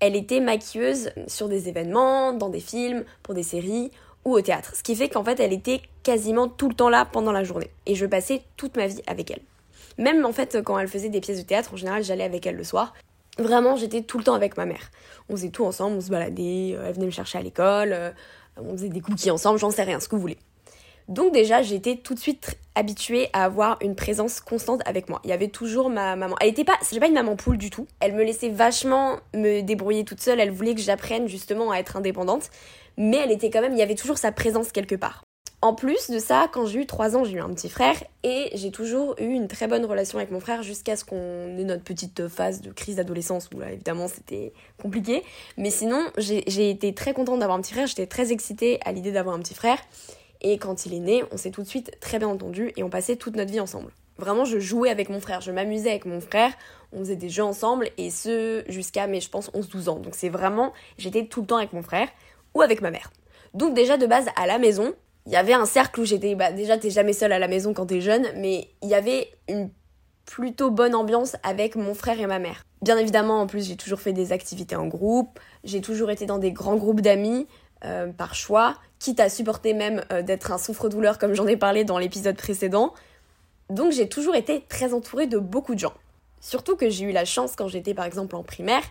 elle 0.00 0.16
était 0.16 0.40
maquilleuse 0.40 1.10
sur 1.26 1.48
des 1.48 1.68
événements, 1.68 2.32
dans 2.32 2.48
des 2.48 2.60
films, 2.60 3.04
pour 3.22 3.34
des 3.34 3.42
séries 3.42 3.90
ou 4.24 4.32
au 4.32 4.40
théâtre. 4.40 4.74
Ce 4.74 4.82
qui 4.82 4.96
fait 4.96 5.08
qu'en 5.08 5.24
fait, 5.24 5.40
elle 5.40 5.52
était 5.52 5.80
quasiment 6.02 6.48
tout 6.48 6.68
le 6.68 6.74
temps 6.74 6.88
là 6.88 7.04
pendant 7.04 7.32
la 7.32 7.44
journée. 7.44 7.70
Et 7.86 7.94
je 7.94 8.06
passais 8.06 8.42
toute 8.56 8.76
ma 8.76 8.86
vie 8.86 9.02
avec 9.06 9.30
elle. 9.30 9.40
Même 9.98 10.24
en 10.24 10.32
fait, 10.32 10.62
quand 10.62 10.78
elle 10.78 10.88
faisait 10.88 11.08
des 11.08 11.20
pièces 11.20 11.38
de 11.38 11.44
théâtre, 11.44 11.74
en 11.74 11.76
général, 11.76 12.02
j'allais 12.02 12.24
avec 12.24 12.46
elle 12.46 12.56
le 12.56 12.64
soir. 12.64 12.94
Vraiment, 13.38 13.76
j'étais 13.76 14.02
tout 14.02 14.18
le 14.18 14.24
temps 14.24 14.34
avec 14.34 14.56
ma 14.56 14.64
mère. 14.64 14.90
On 15.28 15.36
faisait 15.36 15.50
tout 15.50 15.64
ensemble, 15.64 15.96
on 15.96 16.00
se 16.00 16.10
baladait, 16.10 16.74
euh, 16.74 16.86
elle 16.86 16.94
venait 16.94 17.06
me 17.06 17.10
chercher 17.10 17.38
à 17.38 17.42
l'école, 17.42 17.92
euh, 17.92 18.10
on 18.56 18.72
faisait 18.72 18.88
des 18.88 19.00
cookies 19.00 19.30
ensemble, 19.30 19.58
j'en 19.58 19.70
sais 19.70 19.82
rien, 19.82 19.98
ce 19.98 20.08
que 20.08 20.14
vous 20.14 20.20
voulez. 20.20 20.38
Donc 21.08 21.32
déjà, 21.32 21.60
j'étais 21.60 21.96
tout 21.96 22.14
de 22.14 22.18
suite 22.18 22.56
habituée 22.74 23.28
à 23.32 23.44
avoir 23.44 23.76
une 23.82 23.94
présence 23.94 24.40
constante 24.40 24.80
avec 24.86 25.10
moi. 25.10 25.20
Il 25.24 25.30
y 25.30 25.32
avait 25.34 25.48
toujours 25.48 25.90
ma 25.90 26.16
maman. 26.16 26.34
Elle 26.40 26.48
était 26.48 26.64
pas, 26.64 26.78
c'est 26.80 26.98
pas 26.98 27.08
une 27.08 27.14
maman 27.14 27.36
poule 27.36 27.58
du 27.58 27.68
tout. 27.68 27.86
Elle 28.00 28.14
me 28.14 28.24
laissait 28.24 28.48
vachement 28.48 29.18
me 29.34 29.60
débrouiller 29.60 30.04
toute 30.04 30.20
seule. 30.20 30.40
Elle 30.40 30.50
voulait 30.50 30.74
que 30.74 30.80
j'apprenne 30.80 31.28
justement 31.28 31.72
à 31.72 31.76
être 31.76 31.96
indépendante, 31.96 32.48
mais 32.96 33.18
elle 33.18 33.32
était 33.32 33.50
quand 33.50 33.60
même, 33.60 33.74
il 33.74 33.78
y 33.78 33.82
avait 33.82 33.96
toujours 33.96 34.16
sa 34.16 34.32
présence 34.32 34.72
quelque 34.72 34.94
part. 34.94 35.22
En 35.64 35.72
plus 35.72 36.10
de 36.10 36.18
ça, 36.18 36.46
quand 36.52 36.66
j'ai 36.66 36.80
eu 36.80 36.86
3 36.86 37.16
ans, 37.16 37.24
j'ai 37.24 37.36
eu 37.36 37.40
un 37.40 37.48
petit 37.48 37.70
frère 37.70 37.96
et 38.22 38.50
j'ai 38.52 38.70
toujours 38.70 39.14
eu 39.18 39.24
une 39.24 39.48
très 39.48 39.66
bonne 39.66 39.86
relation 39.86 40.18
avec 40.18 40.30
mon 40.30 40.38
frère 40.38 40.62
jusqu'à 40.62 40.94
ce 40.94 41.06
qu'on 41.06 41.56
ait 41.56 41.64
notre 41.64 41.82
petite 41.82 42.28
phase 42.28 42.60
de 42.60 42.70
crise 42.70 42.96
d'adolescence 42.96 43.48
où 43.54 43.60
là 43.60 43.72
évidemment 43.72 44.06
c'était 44.06 44.52
compliqué. 44.78 45.22
Mais 45.56 45.70
sinon, 45.70 46.04
j'ai 46.18 46.68
été 46.68 46.92
très 46.92 47.14
contente 47.14 47.38
d'avoir 47.38 47.56
un 47.56 47.62
petit 47.62 47.72
frère, 47.72 47.86
j'étais 47.86 48.06
très 48.06 48.30
excitée 48.30 48.78
à 48.84 48.92
l'idée 48.92 49.10
d'avoir 49.10 49.34
un 49.34 49.38
petit 49.38 49.54
frère. 49.54 49.78
Et 50.42 50.58
quand 50.58 50.84
il 50.84 50.92
est 50.92 51.00
né, 51.00 51.24
on 51.32 51.38
s'est 51.38 51.50
tout 51.50 51.62
de 51.62 51.66
suite 51.66 51.98
très 51.98 52.18
bien 52.18 52.28
entendu 52.28 52.74
et 52.76 52.82
on 52.82 52.90
passait 52.90 53.16
toute 53.16 53.34
notre 53.34 53.50
vie 53.50 53.60
ensemble. 53.60 53.90
Vraiment, 54.18 54.44
je 54.44 54.58
jouais 54.58 54.90
avec 54.90 55.08
mon 55.08 55.18
frère, 55.18 55.40
je 55.40 55.50
m'amusais 55.50 55.88
avec 55.88 56.04
mon 56.04 56.20
frère, 56.20 56.52
on 56.92 56.98
faisait 56.98 57.16
des 57.16 57.30
jeux 57.30 57.42
ensemble 57.42 57.88
et 57.96 58.10
ce 58.10 58.64
jusqu'à, 58.68 59.06
mais 59.06 59.22
je 59.22 59.30
pense, 59.30 59.50
11-12 59.52 59.88
ans. 59.88 59.98
Donc 59.98 60.14
c'est 60.14 60.28
vraiment, 60.28 60.74
j'étais 60.98 61.24
tout 61.24 61.40
le 61.40 61.46
temps 61.46 61.56
avec 61.56 61.72
mon 61.72 61.82
frère 61.82 62.08
ou 62.52 62.60
avec 62.60 62.82
ma 62.82 62.90
mère. 62.90 63.10
Donc 63.54 63.72
déjà 63.72 63.96
de 63.96 64.06
base 64.06 64.26
à 64.36 64.46
la 64.46 64.58
maison, 64.58 64.92
il 65.26 65.32
y 65.32 65.36
avait 65.36 65.54
un 65.54 65.66
cercle 65.66 66.00
où 66.00 66.04
j'étais, 66.04 66.34
bah 66.34 66.52
déjà 66.52 66.76
t'es 66.76 66.90
jamais 66.90 67.12
seule 67.12 67.32
à 67.32 67.38
la 67.38 67.48
maison 67.48 67.72
quand 67.72 67.86
t'es 67.86 68.00
jeune, 68.00 68.26
mais 68.36 68.68
il 68.82 68.88
y 68.88 68.94
avait 68.94 69.28
une 69.48 69.70
plutôt 70.26 70.70
bonne 70.70 70.94
ambiance 70.94 71.36
avec 71.42 71.76
mon 71.76 71.94
frère 71.94 72.20
et 72.20 72.26
ma 72.26 72.38
mère. 72.38 72.64
Bien 72.82 72.98
évidemment, 72.98 73.40
en 73.40 73.46
plus, 73.46 73.66
j'ai 73.66 73.76
toujours 73.76 74.00
fait 74.00 74.12
des 74.12 74.32
activités 74.32 74.76
en 74.76 74.86
groupe, 74.86 75.40
j'ai 75.64 75.80
toujours 75.80 76.10
été 76.10 76.26
dans 76.26 76.38
des 76.38 76.52
grands 76.52 76.76
groupes 76.76 77.00
d'amis 77.00 77.46
euh, 77.84 78.12
par 78.12 78.34
choix, 78.34 78.76
quitte 78.98 79.20
à 79.20 79.28
supporter 79.28 79.74
même 79.74 80.04
euh, 80.12 80.22
d'être 80.22 80.52
un 80.52 80.58
souffre-douleur 80.58 81.18
comme 81.18 81.34
j'en 81.34 81.46
ai 81.46 81.56
parlé 81.56 81.84
dans 81.84 81.98
l'épisode 81.98 82.36
précédent. 82.36 82.92
Donc 83.70 83.92
j'ai 83.92 84.08
toujours 84.08 84.34
été 84.34 84.64
très 84.68 84.92
entourée 84.92 85.26
de 85.26 85.38
beaucoup 85.38 85.74
de 85.74 85.80
gens. 85.80 85.94
Surtout 86.40 86.76
que 86.76 86.90
j'ai 86.90 87.06
eu 87.06 87.12
la 87.12 87.24
chance 87.24 87.56
quand 87.56 87.68
j'étais 87.68 87.94
par 87.94 88.04
exemple 88.04 88.36
en 88.36 88.42
primaire 88.42 88.82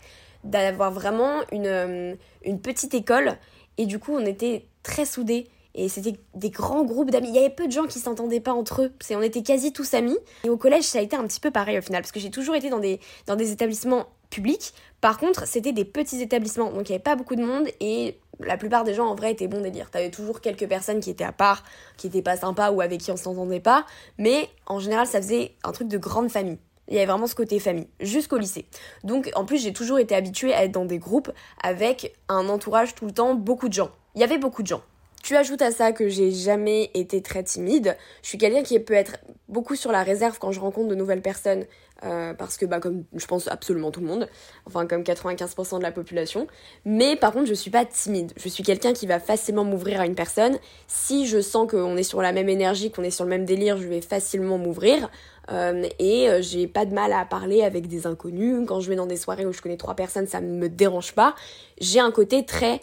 d'avoir 0.44 0.92
vraiment 0.92 1.42
une, 1.52 1.68
euh, 1.68 2.16
une 2.44 2.60
petite 2.60 2.96
école 2.96 3.38
et 3.78 3.86
du 3.86 4.00
coup 4.00 4.16
on 4.16 4.26
était 4.26 4.66
très 4.82 5.06
soudés 5.06 5.48
et 5.76 5.90
c'était 5.90 6.20
des 6.36 6.50
grands 6.50 6.84
groupes 6.84 7.10
d'amis. 7.10 7.30
Il 7.30 7.36
y 7.36 7.40
avait 7.40 7.50
peu 7.50 7.68
de 7.68 7.72
gens 7.72 7.86
qui 7.86 8.00
s'entendaient 8.00 8.40
pas 8.40 8.54
entre 8.54 8.84
eux. 8.84 8.94
C'est, 9.00 9.16
on 9.16 9.22
était 9.22 9.44
quasi 9.44 9.74
tous 9.74 9.94
amis. 9.94 10.18
Et 10.44 10.50
au 10.50 10.58
collège, 10.58 10.84
ça 10.84 11.00
a 11.00 11.02
été 11.02 11.16
un 11.16 11.26
petit 11.26 11.40
peu 11.40 11.52
pareil 11.52 11.78
au 11.78 11.82
final, 11.82 12.02
parce 12.02 12.12
que 12.12 12.20
j'ai 12.20 12.30
toujours 12.30 12.56
été 12.56 12.70
dans 12.70 12.80
des, 12.80 13.00
dans 13.26 13.36
des 13.36 13.52
établissements 13.52 14.08
publics. 14.30 14.74
Par 15.02 15.18
contre, 15.18 15.48
c'était 15.48 15.74
des 15.74 15.86
petits 15.86 16.22
établissements, 16.22 16.72
donc 16.72 16.90
il 16.90 16.92
n'y 16.92 16.96
avait 16.96 17.04
pas 17.04 17.16
beaucoup 17.16 17.36
de 17.36 17.44
monde 17.44 17.68
et 17.80 18.18
la 18.40 18.58
plupart 18.58 18.84
des 18.84 18.94
gens 18.94 19.08
en 19.08 19.16
vrai 19.16 19.32
étaient 19.32 19.48
bons 19.48 19.62
délire. 19.62 19.92
T'avais 19.92 20.10
toujours 20.10 20.42
quelques 20.42 20.68
personnes 20.68 21.00
qui 21.00 21.10
étaient 21.10 21.24
à 21.24 21.32
part, 21.32 21.64
qui 21.98 22.08
étaient 22.08 22.22
pas 22.22 22.38
sympas 22.38 22.72
ou 22.72 22.82
avec 22.82 23.02
qui 23.02 23.12
on 23.12 23.18
s'entendait 23.18 23.60
pas, 23.60 23.86
mais 24.18 24.50
en 24.66 24.80
général, 24.80 25.06
ça 25.06 25.22
faisait 25.22 25.54
un 25.64 25.72
truc 25.72 25.88
de 25.88 25.98
grande 25.98 26.30
famille. 26.30 26.58
Il 26.90 26.96
y 26.96 26.98
avait 26.98 27.06
vraiment 27.06 27.28
ce 27.28 27.36
côté 27.36 27.60
famille, 27.60 27.88
jusqu'au 28.00 28.38
lycée. 28.38 28.66
Donc 29.04 29.32
en 29.36 29.46
plus, 29.46 29.62
j'ai 29.62 29.72
toujours 29.72 30.00
été 30.00 30.16
habituée 30.16 30.54
à 30.54 30.66
être 30.66 30.72
dans 30.72 30.86
des 30.86 31.00
groupes 31.00 31.32
avec 31.62 32.16
un 32.28 32.50
entourage 32.50 32.96
tout 32.96 33.06
le 33.06 33.12
temps, 33.12 33.36
beaucoup 33.36 33.70
de 33.70 33.74
gens. 33.74 33.92
Il 34.16 34.22
y 34.22 34.24
avait 34.24 34.38
beaucoup 34.38 34.64
de 34.64 34.68
gens. 34.68 34.82
Tu 35.24 35.38
ajoutes 35.38 35.62
à 35.62 35.72
ça 35.72 35.94
que 35.94 36.10
j'ai 36.10 36.32
jamais 36.32 36.92
été 36.94 37.22
très 37.22 37.44
timide. 37.44 37.96
Je 38.22 38.28
suis 38.28 38.38
quelqu'un 38.38 38.62
qui 38.62 38.78
peut 38.78 38.94
être 38.94 39.20
beaucoup 39.48 39.78
sur 39.78 39.94
la 39.94 40.04
réserve 40.04 40.38
quand 40.38 40.52
je 40.52 40.60
rencontre 40.60 40.90
de 40.90 40.96
nouvelles 40.96 41.22
personnes, 41.22 41.64
euh, 42.04 42.34
parce 42.34 42.58
que 42.58 42.66
bah 42.66 42.82
comme 42.82 43.06
je 43.16 43.26
pense 43.26 43.48
absolument 43.48 43.90
tout 43.90 44.02
le 44.02 44.08
monde, 44.08 44.28
enfin 44.66 44.86
comme 44.86 45.02
95% 45.04 45.78
de 45.78 45.84
la 45.84 45.94
population. 45.94 46.46
Mais 46.84 47.16
par 47.16 47.32
contre, 47.32 47.46
je 47.46 47.54
suis 47.54 47.72
pas 47.72 47.86
timide. 47.86 48.34
Je 48.36 48.50
suis 48.50 48.64
quelqu'un 48.64 48.92
qui 48.92 49.08
va 49.08 49.22
facilement 49.22 49.64
m'ouvrir 49.64 50.02
à 50.02 50.08
une 50.08 50.16
personne. 50.16 50.58
Si 50.90 51.26
je 51.26 51.40
sens 51.40 51.72
qu'on 51.72 51.96
est 51.96 52.04
sur 52.04 52.22
la 52.22 52.34
même 52.34 52.50
énergie, 52.50 52.92
qu'on 52.92 53.04
est 53.04 53.10
sur 53.10 53.24
le 53.24 53.30
même 53.30 53.46
délire, 53.46 53.78
je 53.78 53.88
vais 53.88 54.02
facilement 54.02 54.58
m'ouvrir. 54.58 55.10
Euh, 55.52 55.88
et 56.00 56.30
euh, 56.30 56.42
j'ai 56.42 56.68
pas 56.68 56.86
de 56.86 56.94
mal 56.94 57.14
à 57.14 57.24
parler 57.24 57.64
avec 57.64 57.88
des 57.88 58.08
inconnus. 58.08 58.66
Quand 58.68 58.82
je 58.82 58.90
vais 58.90 58.98
dans 58.98 59.06
des 59.06 59.16
soirées 59.18 59.46
où 59.46 59.54
je 59.54 59.62
connais 59.62 59.78
trois 59.78 59.96
personnes, 59.96 60.28
ça 60.28 60.42
me 60.42 60.68
dérange 60.68 61.14
pas. 61.14 61.34
J'ai 61.80 62.02
un 62.02 62.12
côté 62.12 62.44
très 62.46 62.82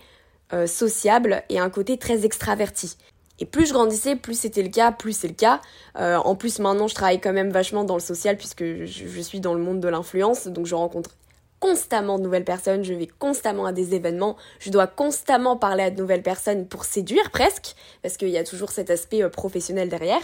euh, 0.53 0.67
sociable 0.67 1.43
et 1.49 1.59
un 1.59 1.71
côté 1.71 1.97
très 1.97 2.25
extraverti. 2.25 2.97
Et 3.41 3.47
plus 3.47 3.67
je 3.67 3.73
grandissais, 3.73 4.17
plus 4.17 4.39
c'était 4.39 4.63
le 4.63 4.69
cas, 4.69 4.93
plus 4.93 5.17
c'est 5.17 5.29
le 5.29 5.35
cas. 5.35 5.61
Euh, 5.99 6.17
en 6.17 6.35
plus, 6.35 6.59
maintenant, 6.59 6.89
je 6.89 6.95
travaille 6.95 7.21
quand 7.21 7.33
même 7.33 7.51
vachement 7.51 7.85
dans 7.85 7.95
le 7.95 8.01
social 8.01 8.37
puisque 8.37 8.65
je, 8.85 9.21
suis 9.21 9.41
dans 9.41 9.55
le 9.55 9.63
monde 9.63 9.81
de 9.81 9.89
l'influence, 9.89 10.47
donc 10.47 10.67
je 10.67 10.75
rencontre 10.75 11.11
constamment 11.59 12.19
de 12.19 12.25
nouvelles 12.25 12.45
personnes, 12.45 12.85
je 12.85 12.95
vais 12.95 13.07
constamment 13.07 13.67
à 13.67 13.73
des 13.73 13.95
événements, 13.95 14.37
je 14.61 14.71
dois 14.71 14.87
constamment 14.87 15.57
parler 15.57 15.85
à 15.85 15.91
de 15.91 15.99
nouvelles 16.01 16.23
personnes 16.23 16.67
pour 16.67 16.85
séduire 16.85 17.31
presque, 17.31 17.75
parce 18.03 18.17
qu'il 18.17 18.31
y 18.31 18.39
a 18.39 18.45
toujours 18.45 18.71
cet 18.71 18.91
aspect 18.91 19.23
euh, 19.23 19.29
professionnel 19.29 19.89
derrière. 19.89 20.23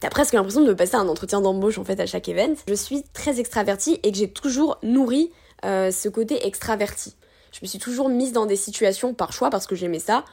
T'as 0.00 0.10
presque 0.10 0.32
l'impression 0.32 0.62
de 0.62 0.72
passer 0.72 0.96
un 0.96 1.08
entretien 1.08 1.40
d'embauche 1.40 1.78
en 1.78 1.84
fait 1.84 2.00
à 2.00 2.06
chaque 2.06 2.28
event. 2.28 2.54
Je 2.68 2.74
suis 2.74 3.02
très 3.12 3.40
extravertie 3.40 4.00
et 4.02 4.12
que 4.12 4.18
j'ai 4.18 4.30
toujours 4.30 4.78
nourri 4.82 5.32
ce 5.64 6.08
côté 6.08 6.46
extraverti 6.46 7.16
je 7.56 7.64
me 7.64 7.68
suis 7.68 7.78
toujours 7.78 8.10
mise 8.10 8.32
dans 8.32 8.44
des 8.44 8.56
situations 8.56 9.14
par 9.14 9.32
choix 9.32 9.48
parce 9.48 9.66
que 9.66 9.74
j'aimais 9.74 9.98
ça 9.98 10.24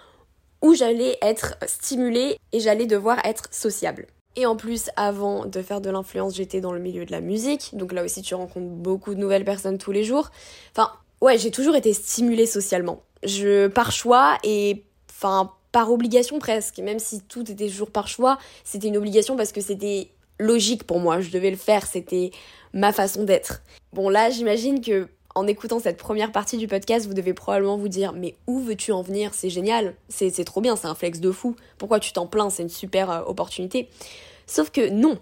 où 0.62 0.74
j'allais 0.74 1.18
être 1.22 1.56
stimulée 1.68 2.38
et 2.52 2.60
j'allais 2.60 2.86
devoir 2.86 3.26
être 3.26 3.48
sociable. 3.52 4.08
Et 4.36 4.46
en 4.46 4.58
plus, 4.58 4.90
avant 4.98 5.46
de 5.46 5.62
faire 5.62 5.80
de 5.80 5.90
l'influence, 5.90 6.36
j'étais 6.36 6.60
dans 6.60 6.74
le 6.74 6.80
milieu 6.80 7.06
de 7.06 7.12
la 7.12 7.22
musique, 7.22 7.70
donc 7.74 7.94
là 7.94 8.04
aussi 8.04 8.22
tu 8.24 8.36
rencontres 8.36 8.68
beaucoup 8.68 9.14
de 9.14 9.20
nouvelles 9.20 9.46
personnes 9.46 9.78
tous 9.78 9.92
les 9.92 10.04
jours. 10.04 10.32
Enfin, 10.72 10.92
ouais, 11.22 11.38
j'ai 11.38 11.52
toujours 11.52 11.76
été 11.76 11.94
stimulée 11.94 12.46
socialement. 12.46 13.04
Par 13.74 13.94
choix 13.94 14.38
et 14.44 14.84
enfin 15.10 15.52
par 15.72 15.92
obligation 15.92 16.40
presque, 16.40 16.80
même 16.80 17.00
si 17.00 17.22
tout 17.22 17.50
était 17.50 17.68
toujours 17.68 17.92
par 17.92 18.08
choix, 18.08 18.38
c'était 18.66 18.90
une 18.90 18.98
obligation 18.98 19.38
parce 19.38 19.54
que 19.54 19.62
c'était 19.62 20.10
logique 20.40 20.84
pour 20.84 21.00
moi, 21.00 21.22
je 21.22 21.32
devais 21.32 21.52
le 21.52 21.58
faire, 21.58 21.86
c'était 21.86 22.32
ma 22.74 22.92
façon 22.92 23.24
d'être. 23.24 23.62
Bon 23.94 24.10
là, 24.10 24.30
j'imagine 24.30 24.82
que 24.82 25.08
en 25.36 25.48
écoutant 25.48 25.80
cette 25.80 25.98
première 25.98 26.32
partie 26.32 26.58
du 26.58 26.68
podcast, 26.68 27.08
vous 27.08 27.14
devez 27.14 27.34
probablement 27.34 27.78
vous 27.78 27.88
dire 27.88 28.14
mais 28.14 28.36
où 28.48 28.60
veux-tu 28.60 28.92
en 28.92 29.02
venir? 29.02 29.34
C'est 29.34 29.50
génial, 29.50 29.96
c'est 30.10 30.44
trop 30.44 30.62
bien, 30.62 30.76
c'est 30.76 30.88
un 30.88 30.96
flex 30.96 31.20
de 31.20 31.32
fou. 31.32 31.56
Pourquoi 31.78 32.00
tu 32.00 32.14
t'en 32.14 32.28
plains? 32.28 32.50
C'est 32.50 32.64
une 32.64 32.70
super 32.70 33.10
euh, 33.10 33.22
opportunité. 33.26 33.90
Sauf 34.46 34.70
que 34.70 34.90
non, 34.90 35.18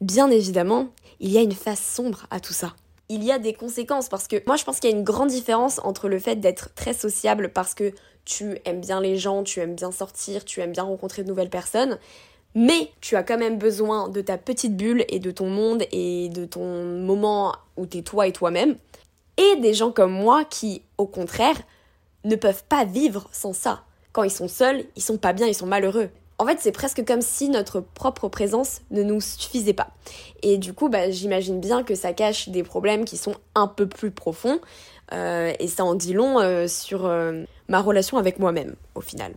bien 0.00 0.30
évidemment, 0.30 0.88
il 1.20 1.30
y 1.30 1.38
a 1.38 1.42
une 1.42 1.52
face 1.52 1.82
sombre 1.82 2.26
à 2.30 2.40
tout 2.40 2.52
ça. 2.52 2.74
Il 3.08 3.24
y 3.24 3.32
a 3.32 3.38
des 3.38 3.52
conséquences 3.52 4.08
parce 4.08 4.28
que 4.28 4.36
moi 4.46 4.56
je 4.56 4.64
pense 4.64 4.78
qu'il 4.78 4.90
y 4.90 4.92
a 4.92 4.96
une 4.96 5.04
grande 5.04 5.28
différence 5.28 5.80
entre 5.82 6.08
le 6.08 6.18
fait 6.18 6.36
d'être 6.36 6.72
très 6.74 6.94
sociable 6.94 7.50
parce 7.52 7.74
que 7.74 7.92
tu 8.24 8.58
aimes 8.64 8.80
bien 8.80 9.00
les 9.00 9.16
gens, 9.16 9.42
tu 9.42 9.60
aimes 9.60 9.74
bien 9.74 9.90
sortir, 9.90 10.44
tu 10.44 10.60
aimes 10.60 10.72
bien 10.72 10.84
rencontrer 10.84 11.24
de 11.24 11.28
nouvelles 11.28 11.50
personnes, 11.50 11.98
mais 12.54 12.90
tu 13.00 13.16
as 13.16 13.24
quand 13.24 13.38
même 13.38 13.58
besoin 13.58 14.08
de 14.08 14.20
ta 14.20 14.38
petite 14.38 14.76
bulle 14.76 15.04
et 15.08 15.18
de 15.18 15.30
ton 15.30 15.48
monde 15.48 15.84
et 15.90 16.28
de 16.28 16.44
ton 16.44 16.84
moment 16.84 17.54
où 17.76 17.86
t'es 17.86 18.02
toi 18.02 18.28
et 18.28 18.32
toi-même 18.32 18.76
et 19.40 19.56
des 19.56 19.74
gens 19.74 19.90
comme 19.90 20.12
moi 20.12 20.44
qui, 20.44 20.82
au 20.98 21.06
contraire, 21.06 21.56
ne 22.24 22.36
peuvent 22.36 22.64
pas 22.68 22.84
vivre 22.84 23.28
sans 23.32 23.52
ça. 23.52 23.84
Quand 24.12 24.22
ils 24.22 24.30
sont 24.30 24.48
seuls, 24.48 24.84
ils 24.96 25.02
sont 25.02 25.16
pas 25.16 25.32
bien, 25.32 25.46
ils 25.46 25.54
sont 25.54 25.66
malheureux. 25.66 26.10
En 26.38 26.46
fait, 26.46 26.58
c'est 26.60 26.72
presque 26.72 27.04
comme 27.04 27.20
si 27.20 27.48
notre 27.48 27.80
propre 27.80 28.28
présence 28.28 28.80
ne 28.90 29.02
nous 29.02 29.20
suffisait 29.20 29.74
pas. 29.74 29.88
Et 30.42 30.58
du 30.58 30.72
coup, 30.72 30.88
bah, 30.88 31.10
j'imagine 31.10 31.60
bien 31.60 31.82
que 31.82 31.94
ça 31.94 32.12
cache 32.12 32.48
des 32.48 32.62
problèmes 32.62 33.04
qui 33.04 33.16
sont 33.16 33.34
un 33.54 33.66
peu 33.66 33.86
plus 33.86 34.10
profonds. 34.10 34.60
Euh, 35.12 35.52
et 35.58 35.68
ça 35.68 35.84
en 35.84 35.94
dit 35.94 36.12
long 36.12 36.40
euh, 36.40 36.66
sur 36.66 37.06
euh, 37.06 37.42
ma 37.68 37.80
relation 37.80 38.16
avec 38.16 38.38
moi-même, 38.38 38.74
au 38.94 39.00
final. 39.00 39.34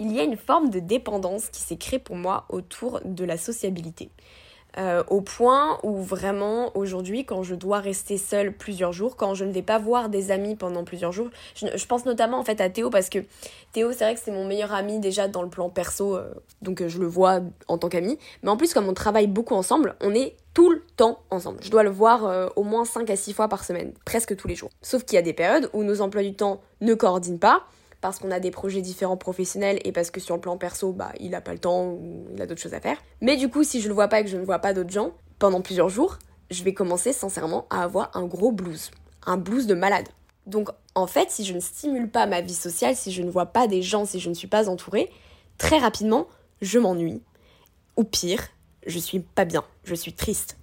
Il 0.00 0.12
y 0.12 0.18
a 0.18 0.24
une 0.24 0.36
forme 0.36 0.70
de 0.70 0.80
dépendance 0.80 1.50
qui 1.50 1.60
s'est 1.60 1.76
créée 1.76 1.98
pour 1.98 2.16
moi 2.16 2.46
autour 2.48 3.00
de 3.04 3.24
la 3.24 3.36
sociabilité. 3.36 4.10
Euh, 4.76 5.04
au 5.08 5.20
point 5.20 5.78
où 5.84 6.02
vraiment 6.02 6.76
aujourd'hui 6.76 7.24
quand 7.24 7.44
je 7.44 7.54
dois 7.54 7.78
rester 7.78 8.18
seule 8.18 8.52
plusieurs 8.52 8.92
jours, 8.92 9.16
quand 9.16 9.34
je 9.34 9.44
ne 9.44 9.52
vais 9.52 9.62
pas 9.62 9.78
voir 9.78 10.08
des 10.08 10.32
amis 10.32 10.56
pendant 10.56 10.82
plusieurs 10.82 11.12
jours, 11.12 11.28
je, 11.54 11.86
pense 11.86 12.04
notamment 12.06 12.38
en 12.38 12.44
fait 12.44 12.60
à 12.60 12.68
Théo 12.68 12.90
parce 12.90 13.08
que 13.08 13.20
Théo 13.72 13.92
c'est 13.92 14.04
vrai 14.04 14.14
que 14.16 14.20
c'est 14.20 14.32
mon 14.32 14.44
meilleur 14.44 14.72
ami 14.72 14.98
déjà 14.98 15.28
dans 15.28 15.42
le 15.42 15.48
plan 15.48 15.68
perso, 15.68 16.16
euh, 16.16 16.28
donc 16.60 16.80
euh, 16.80 16.88
je 16.88 16.98
le 16.98 17.06
vois 17.06 17.40
en 17.68 17.78
tant 17.78 17.88
qu'ami, 17.88 18.18
mais 18.42 18.50
en 18.50 18.56
plus 18.56 18.74
comme 18.74 18.88
on 18.88 18.94
travaille 18.94 19.28
beaucoup 19.28 19.54
ensemble, 19.54 19.94
on 20.00 20.12
est 20.12 20.34
tout 20.54 20.70
le 20.70 20.82
temps 20.96 21.20
ensemble. 21.30 21.58
Je 21.62 21.70
dois 21.70 21.82
le 21.82 21.90
voir 21.90 22.52
au 22.54 22.62
moins 22.62 22.84
5 22.84 23.10
à 23.10 23.16
6 23.16 23.32
fois 23.32 23.48
par 23.48 23.64
semaine, 23.64 23.92
presque 24.04 24.36
tous 24.36 24.46
les 24.46 24.54
jours. 24.54 24.70
Sauf 24.82 25.04
qu'il 25.04 25.16
y 25.16 25.18
a 25.18 25.22
des 25.22 25.32
périodes 25.32 25.68
où 25.72 25.82
nos 25.82 26.00
emplois 26.00 26.22
du 26.22 26.32
temps 26.34 26.60
ne 26.80 26.94
coordinent 26.94 27.40
pas, 27.40 27.64
parce 28.04 28.18
qu'on 28.18 28.30
a 28.30 28.38
des 28.38 28.50
projets 28.50 28.82
différents 28.82 29.16
professionnels 29.16 29.78
et 29.82 29.90
parce 29.90 30.10
que 30.10 30.20
sur 30.20 30.34
le 30.34 30.40
plan 30.42 30.58
perso, 30.58 30.92
bah, 30.92 31.12
il 31.20 31.34
a 31.34 31.40
pas 31.40 31.54
le 31.54 31.58
temps 31.58 31.98
il 32.34 32.42
a 32.42 32.44
d'autres 32.44 32.60
choses 32.60 32.74
à 32.74 32.80
faire. 32.80 32.98
Mais 33.22 33.38
du 33.38 33.48
coup, 33.48 33.64
si 33.64 33.80
je 33.80 33.88
le 33.88 33.94
vois 33.94 34.08
pas 34.08 34.20
et 34.20 34.24
que 34.24 34.28
je 34.28 34.36
ne 34.36 34.44
vois 34.44 34.58
pas 34.58 34.74
d'autres 34.74 34.90
gens 34.90 35.12
pendant 35.38 35.62
plusieurs 35.62 35.88
jours, 35.88 36.18
je 36.50 36.62
vais 36.64 36.74
commencer 36.74 37.14
sincèrement 37.14 37.66
à 37.70 37.82
avoir 37.82 38.10
un 38.12 38.26
gros 38.26 38.52
blues. 38.52 38.90
Un 39.24 39.38
blues 39.38 39.66
de 39.66 39.72
malade. 39.72 40.06
Donc, 40.44 40.68
en 40.94 41.06
fait, 41.06 41.30
si 41.30 41.46
je 41.46 41.54
ne 41.54 41.60
stimule 41.60 42.10
pas 42.10 42.26
ma 42.26 42.42
vie 42.42 42.52
sociale, 42.52 42.94
si 42.94 43.10
je 43.10 43.22
ne 43.22 43.30
vois 43.30 43.46
pas 43.46 43.68
des 43.68 43.80
gens, 43.80 44.04
si 44.04 44.20
je 44.20 44.28
ne 44.28 44.34
suis 44.34 44.48
pas 44.48 44.68
entourée, 44.68 45.10
très 45.56 45.78
rapidement, 45.78 46.26
je 46.60 46.78
m'ennuie. 46.78 47.22
Ou 47.96 48.04
pire, 48.04 48.48
je 48.86 48.98
suis 48.98 49.20
pas 49.20 49.46
bien, 49.46 49.64
je 49.82 49.94
suis 49.94 50.12
triste. 50.12 50.58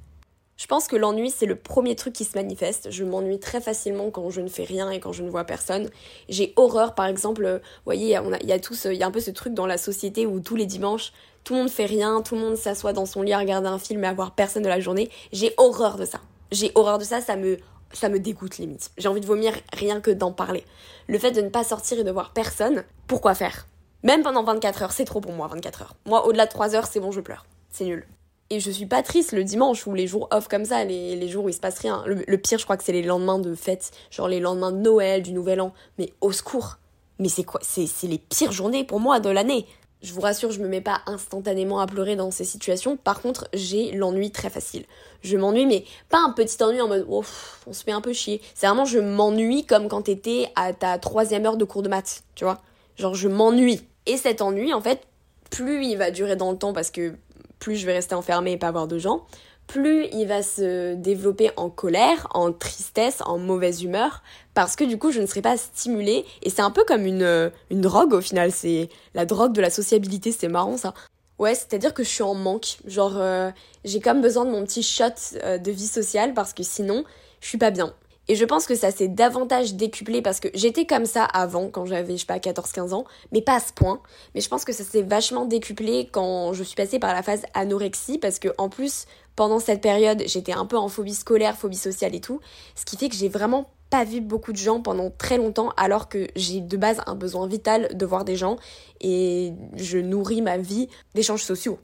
Je 0.62 0.68
pense 0.68 0.88
que 0.88 0.96
l'ennui, 0.96 1.32
c'est 1.32 1.48
le 1.48 1.56
premier 1.56 1.96
truc 1.96 2.14
qui 2.14 2.24
se 2.24 2.38
manifeste. 2.38 2.92
Je 2.92 3.04
m'ennuie 3.04 3.40
très 3.40 3.60
facilement 3.60 4.12
quand 4.12 4.30
je 4.30 4.42
ne 4.42 4.48
fais 4.48 4.64
rien 4.64 4.92
et 4.92 5.00
quand 5.00 5.12
je 5.12 5.24
ne 5.24 5.30
vois 5.32 5.44
personne. 5.44 5.90
J'ai 6.30 6.54
horreur, 6.56 6.94
par 6.94 7.08
exemple, 7.08 7.44
vous 7.44 7.84
voyez, 7.84 8.16
il 8.44 8.48
y, 8.48 8.54
a, 8.54 8.60
tous, 8.60 8.86
il 8.86 8.94
y 8.94 9.02
a 9.02 9.08
un 9.08 9.12
peu 9.12 9.20
ce 9.20 9.32
truc 9.32 9.56
dans 9.56 9.66
la 9.66 9.80
société 9.80 10.28
où 10.28 10.40
tous 10.40 10.56
les 10.56 10.68
dimanches, 10.68 11.14
tout 11.44 11.56
le 11.56 11.62
monde 11.62 11.70
fait 11.72 11.88
rien, 11.88 12.22
tout 12.22 12.36
le 12.36 12.42
monde 12.42 12.58
s'assoit 12.58 12.94
dans 12.94 13.08
son 13.08 13.24
lit 13.24 13.34
à 13.34 13.40
regarder 13.40 13.70
un 13.70 13.80
film 13.80 14.04
et 14.04 14.08
à 14.08 14.14
voir 14.14 14.36
personne 14.36 14.62
de 14.62 14.68
la 14.68 14.80
journée. 14.80 15.10
J'ai 15.32 15.52
horreur 15.58 15.98
de 15.98 16.06
ça. 16.06 16.22
J'ai 16.52 16.72
horreur 16.76 17.00
de 17.00 17.06
ça, 17.06 17.22
ça 17.22 17.38
me 17.38 17.58
ça 17.92 18.10
me 18.10 18.20
dégoûte 18.20 18.60
limite. 18.60 18.92
J'ai 19.00 19.08
envie 19.08 19.20
de 19.20 19.26
vomir 19.26 19.54
rien 19.74 20.00
que 20.00 20.12
d'en 20.12 20.32
parler. 20.32 20.64
Le 21.08 21.18
fait 21.18 21.32
de 21.32 21.42
ne 21.42 21.50
pas 21.50 21.64
sortir 21.64 21.98
et 21.98 22.04
de 22.04 22.12
voir 22.12 22.34
personne, 22.34 22.84
pourquoi 23.08 23.34
faire? 23.34 23.66
Même 24.04 24.22
pendant 24.22 24.44
24 24.44 24.84
heures, 24.84 24.92
c'est 24.92 25.06
trop 25.06 25.22
pour 25.22 25.34
moi 25.34 25.48
24 25.48 25.82
heures. 25.82 25.96
Moi 26.06 26.28
au-delà 26.28 26.46
de 26.46 26.52
3 26.52 26.76
heures, 26.76 26.86
c'est 26.86 27.00
bon, 27.00 27.12
je 27.12 27.20
pleure. 27.20 27.48
C'est 27.72 27.86
nul. 27.86 28.06
Et 28.52 28.60
je 28.60 28.70
suis 28.70 28.86
pas 28.86 29.02
triste 29.02 29.32
le 29.32 29.46
dimanche 29.46 29.88
ou 29.88 29.94
les 29.94 30.08
jours 30.08 30.28
off 30.30 30.50
comme 30.50 30.66
ça, 30.66 30.84
les, 30.84 31.16
les 31.16 31.30
jours 31.30 31.46
où 31.46 31.50
il 31.50 31.54
se 31.54 31.62
passe 31.62 31.80
rien. 31.80 32.04
Le, 32.06 32.38
pire, 32.38 32.60
je 32.60 32.66
crois 32.66 32.76
que 32.76 32.84
c'est 32.84 32.92
les 32.92 33.02
lendemains 33.02 33.40
de 33.40 33.56
fête, 33.56 33.92
genre 34.12 34.28
les 34.28 34.42
lendemains 34.42 34.74
de 34.74 34.78
Noël, 34.78 35.24
du 35.24 35.32
Nouvel 35.32 35.62
An. 35.62 35.74
Mais 35.98 36.12
au 36.20 36.34
secours 36.34 36.78
Mais 37.18 37.30
c'est 37.30 37.46
quoi? 37.46 37.62
C'est 37.64 37.88
les 38.04 38.18
pires 38.18 38.52
journées 38.52 38.84
pour 38.84 39.00
moi 39.00 39.22
de 39.22 39.30
l'année. 39.30 39.68
Je 40.02 40.12
vous 40.12 40.20
rassure, 40.20 40.52
je 40.52 40.60
me 40.60 40.68
mets 40.68 40.82
pas 40.82 41.00
instantanément 41.06 41.80
à 41.80 41.88
pleurer 41.88 42.18
dans 42.18 42.30
ces 42.30 42.44
situations. 42.44 42.98
Par 42.98 43.22
contre, 43.22 43.48
j'ai 43.54 43.92
l'ennui 43.94 44.32
très 44.32 44.50
facile. 44.50 44.84
Je 45.22 45.38
m'ennuie, 45.38 45.66
mais 45.66 45.86
pas 46.10 46.20
un 46.20 46.32
petit 46.32 46.62
ennui 46.62 46.82
en 46.82 46.90
mode 46.90 47.06
oh, 47.08 47.24
on 47.68 47.72
se 47.72 47.86
fait 47.86 47.94
un 47.94 48.02
peu 48.02 48.12
chier. 48.12 48.42
C'est 48.54 48.68
vraiment 48.68 48.84
je 48.84 49.00
m'ennuie 49.00 49.66
comme 49.66 49.88
quand 49.88 50.02
t'étais 50.02 50.52
à 50.58 50.74
ta 50.74 50.98
troisième 50.98 51.46
heure 51.46 51.56
de 51.56 51.64
cours 51.64 51.84
de 51.84 51.90
maths, 51.90 52.24
tu 52.36 52.44
vois. 52.44 52.60
Genre 52.98 53.16
je 53.16 53.30
m'ennuie. 53.30 53.80
Et 54.08 54.18
cet 54.18 54.42
ennui, 54.42 54.74
en 54.74 54.82
fait, 54.82 55.08
plus 55.52 55.86
il 55.86 55.98
va 55.98 56.12
durer 56.12 56.36
dans 56.36 56.52
le 56.52 56.58
temps 56.58 56.74
parce 56.74 56.92
que 56.92 57.16
plus 57.62 57.78
je 57.78 57.86
vais 57.86 57.94
rester 57.94 58.16
enfermée 58.16 58.52
et 58.52 58.58
pas 58.58 58.72
voir 58.72 58.88
de 58.88 59.00
gens, 59.00 59.26
plus 59.68 60.08
il 60.12 60.28
va 60.28 60.44
se 60.44 60.96
développer 60.96 61.52
en 61.56 61.70
colère, 61.70 62.28
en 62.34 62.52
tristesse, 62.52 63.22
en 63.26 63.38
mauvaise 63.38 63.84
humeur, 63.84 64.22
parce 64.54 64.76
que 64.76 64.84
du 64.84 64.98
coup 64.98 65.12
je 65.12 65.22
ne 65.22 65.26
serai 65.26 65.42
pas 65.42 65.56
stimulée, 65.56 66.26
et 66.44 66.50
c'est 66.50 66.62
un 66.62 66.72
peu 66.72 66.84
comme 66.84 67.06
une, 67.06 67.24
euh, 67.24 67.50
une 67.70 67.80
drogue 67.80 68.14
au 68.14 68.20
final, 68.20 68.52
c'est 68.52 68.90
la 69.14 69.26
drogue 69.26 69.54
de 69.54 69.62
la 69.62 69.70
sociabilité, 69.70 70.34
c'est 70.34 70.50
marrant 70.50 70.76
ça. 70.76 70.94
Ouais, 71.40 71.56
c'est-à-dire 71.56 71.94
que 71.94 72.04
je 72.04 72.10
suis 72.10 72.24
en 72.24 72.34
manque, 72.34 72.80
genre 72.86 73.14
euh, 73.16 73.50
j'ai 73.86 74.02
comme 74.02 74.22
besoin 74.22 74.44
de 74.44 74.52
mon 74.52 74.66
petit 74.66 74.84
shot 74.84 75.06
euh, 75.44 75.58
de 75.58 75.72
vie 75.72 75.88
sociale, 75.88 76.34
parce 76.34 76.52
que 76.54 76.64
sinon 76.64 77.06
je 77.40 77.48
suis 77.48 77.58
pas 77.58 77.72
bien. 77.72 77.94
Et 78.28 78.36
je 78.36 78.46
pense 78.46 78.66
que 78.66 78.76
ça 78.76 78.92
s'est 78.92 79.08
davantage 79.08 79.74
décuplé 79.74 80.22
parce 80.22 80.40
que 80.40 80.48
j'étais 80.54 80.86
comme 80.86 81.06
ça 81.06 81.26
avant, 81.26 81.70
quand 81.70 81.86
j'avais, 81.86 82.14
je 82.14 82.22
sais 82.22 82.26
pas, 82.26 82.38
14-15 82.38 82.94
ans, 82.94 83.06
mais 83.32 83.42
pas 83.42 83.56
à 83.56 83.60
ce 83.60 83.74
point. 83.74 84.02
Mais 84.36 84.42
je 84.42 84.48
pense 84.48 84.64
que 84.64 84.74
ça 84.74 84.84
s'est 84.84 85.02
vachement 85.02 85.46
décuplé 85.46 86.08
quand 86.12 86.54
je 86.54 86.64
suis 86.64 86.76
passée 86.76 87.00
par 87.00 87.14
la 87.14 87.24
phase 87.24 87.44
anorexie 87.54 88.20
parce 88.20 88.40
que, 88.40 88.50
en 88.58 88.70
plus, 88.70 89.06
pendant 89.36 89.60
cette 89.60 89.82
période, 89.82 90.24
j'étais 90.28 90.54
un 90.54 90.66
peu 90.66 90.78
en 90.78 90.88
phobie 90.88 91.16
scolaire, 91.16 91.58
phobie 91.58 91.78
sociale 91.78 92.16
et 92.16 92.22
tout. 92.22 92.40
Ce 92.76 92.86
qui 92.86 92.96
fait 92.96 93.10
que 93.10 93.16
j'ai 93.16 93.30
vraiment 93.30 93.70
pas 93.90 94.06
vu 94.06 94.22
beaucoup 94.22 94.54
de 94.54 94.58
gens 94.58 94.82
pendant 94.82 95.10
très 95.10 95.38
longtemps 95.38 95.74
alors 95.76 96.08
que 96.08 96.28
j'ai 96.36 96.62
de 96.62 96.78
base 96.78 97.02
un 97.08 97.16
besoin 97.16 97.46
vital 97.48 97.90
de 97.94 98.06
voir 98.06 98.24
des 98.24 98.38
gens 98.38 98.56
et 99.02 99.52
je 99.76 99.98
nourris 99.98 100.42
ma 100.42 100.58
vie 100.58 100.88
d'échanges 101.14 101.44
sociaux 101.44 101.78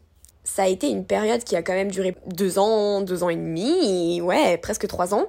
ça 0.46 0.64
a 0.64 0.68
été 0.68 0.88
une 0.88 1.04
période 1.04 1.44
qui 1.44 1.58
a 1.58 1.62
quand 1.62 1.74
même 1.74 1.92
duré 1.92 2.16
deux 2.26 2.58
ans, 2.58 3.02
deux 3.02 3.22
ans 3.22 3.28
et 3.28 3.36
demi, 3.36 4.22
ouais, 4.22 4.58
presque 4.58 4.88
trois 4.88 5.14
ans 5.14 5.28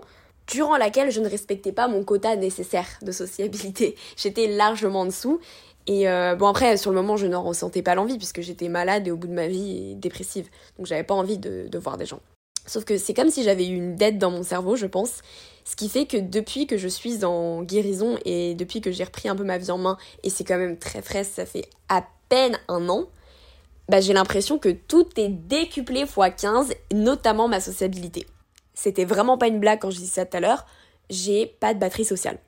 durant 0.48 0.76
laquelle 0.76 1.10
je 1.10 1.20
ne 1.20 1.28
respectais 1.28 1.72
pas 1.72 1.88
mon 1.88 2.04
quota 2.04 2.36
nécessaire 2.36 2.86
de 3.02 3.12
sociabilité. 3.12 3.96
J'étais 4.16 4.48
largement 4.48 5.00
en 5.00 5.06
dessous. 5.06 5.40
Et 5.86 6.08
euh, 6.08 6.34
bon 6.34 6.46
après, 6.46 6.76
sur 6.76 6.90
le 6.90 6.96
moment, 6.96 7.16
je 7.16 7.26
n'en 7.26 7.42
ressentais 7.42 7.82
pas 7.82 7.94
l'envie 7.94 8.18
puisque 8.18 8.42
j'étais 8.42 8.68
malade 8.68 9.08
et 9.08 9.10
au 9.10 9.16
bout 9.16 9.28
de 9.28 9.32
ma 9.32 9.46
vie 9.46 9.94
dépressive. 9.94 10.48
Donc 10.76 10.86
j'avais 10.86 11.02
pas 11.02 11.14
envie 11.14 11.38
de, 11.38 11.66
de 11.66 11.78
voir 11.78 11.96
des 11.96 12.04
gens. 12.04 12.20
Sauf 12.66 12.84
que 12.84 12.98
c'est 12.98 13.14
comme 13.14 13.30
si 13.30 13.42
j'avais 13.42 13.66
eu 13.66 13.74
une 13.74 13.96
dette 13.96 14.18
dans 14.18 14.30
mon 14.30 14.42
cerveau, 14.42 14.76
je 14.76 14.84
pense. 14.84 15.22
Ce 15.64 15.74
qui 15.76 15.88
fait 15.88 16.04
que 16.04 16.18
depuis 16.18 16.66
que 16.66 16.76
je 16.76 16.88
suis 16.88 17.24
en 17.24 17.62
guérison 17.62 18.18
et 18.26 18.54
depuis 18.54 18.82
que 18.82 18.92
j'ai 18.92 19.04
repris 19.04 19.30
un 19.30 19.36
peu 19.36 19.44
ma 19.44 19.56
vie 19.56 19.70
en 19.70 19.78
main, 19.78 19.96
et 20.22 20.28
c'est 20.28 20.44
quand 20.44 20.58
même 20.58 20.78
très 20.78 21.00
frais, 21.00 21.24
ça 21.24 21.46
fait 21.46 21.64
à 21.88 22.04
peine 22.28 22.58
un 22.68 22.88
an, 22.90 23.06
bah 23.88 24.00
j'ai 24.00 24.12
l'impression 24.12 24.58
que 24.58 24.68
tout 24.68 25.08
est 25.16 25.28
décuplé 25.28 26.00
x 26.00 26.14
15, 26.36 26.74
notamment 26.92 27.48
ma 27.48 27.60
sociabilité. 27.60 28.26
C'était 28.78 29.04
vraiment 29.04 29.36
pas 29.38 29.48
une 29.48 29.58
blague 29.58 29.80
quand 29.80 29.90
je 29.90 29.98
dis 29.98 30.06
ça 30.06 30.24
tout 30.24 30.36
à 30.36 30.40
l'heure. 30.40 30.64
J'ai 31.10 31.46
pas 31.46 31.74
de 31.74 31.80
batterie 31.80 32.04
sociale. 32.04 32.38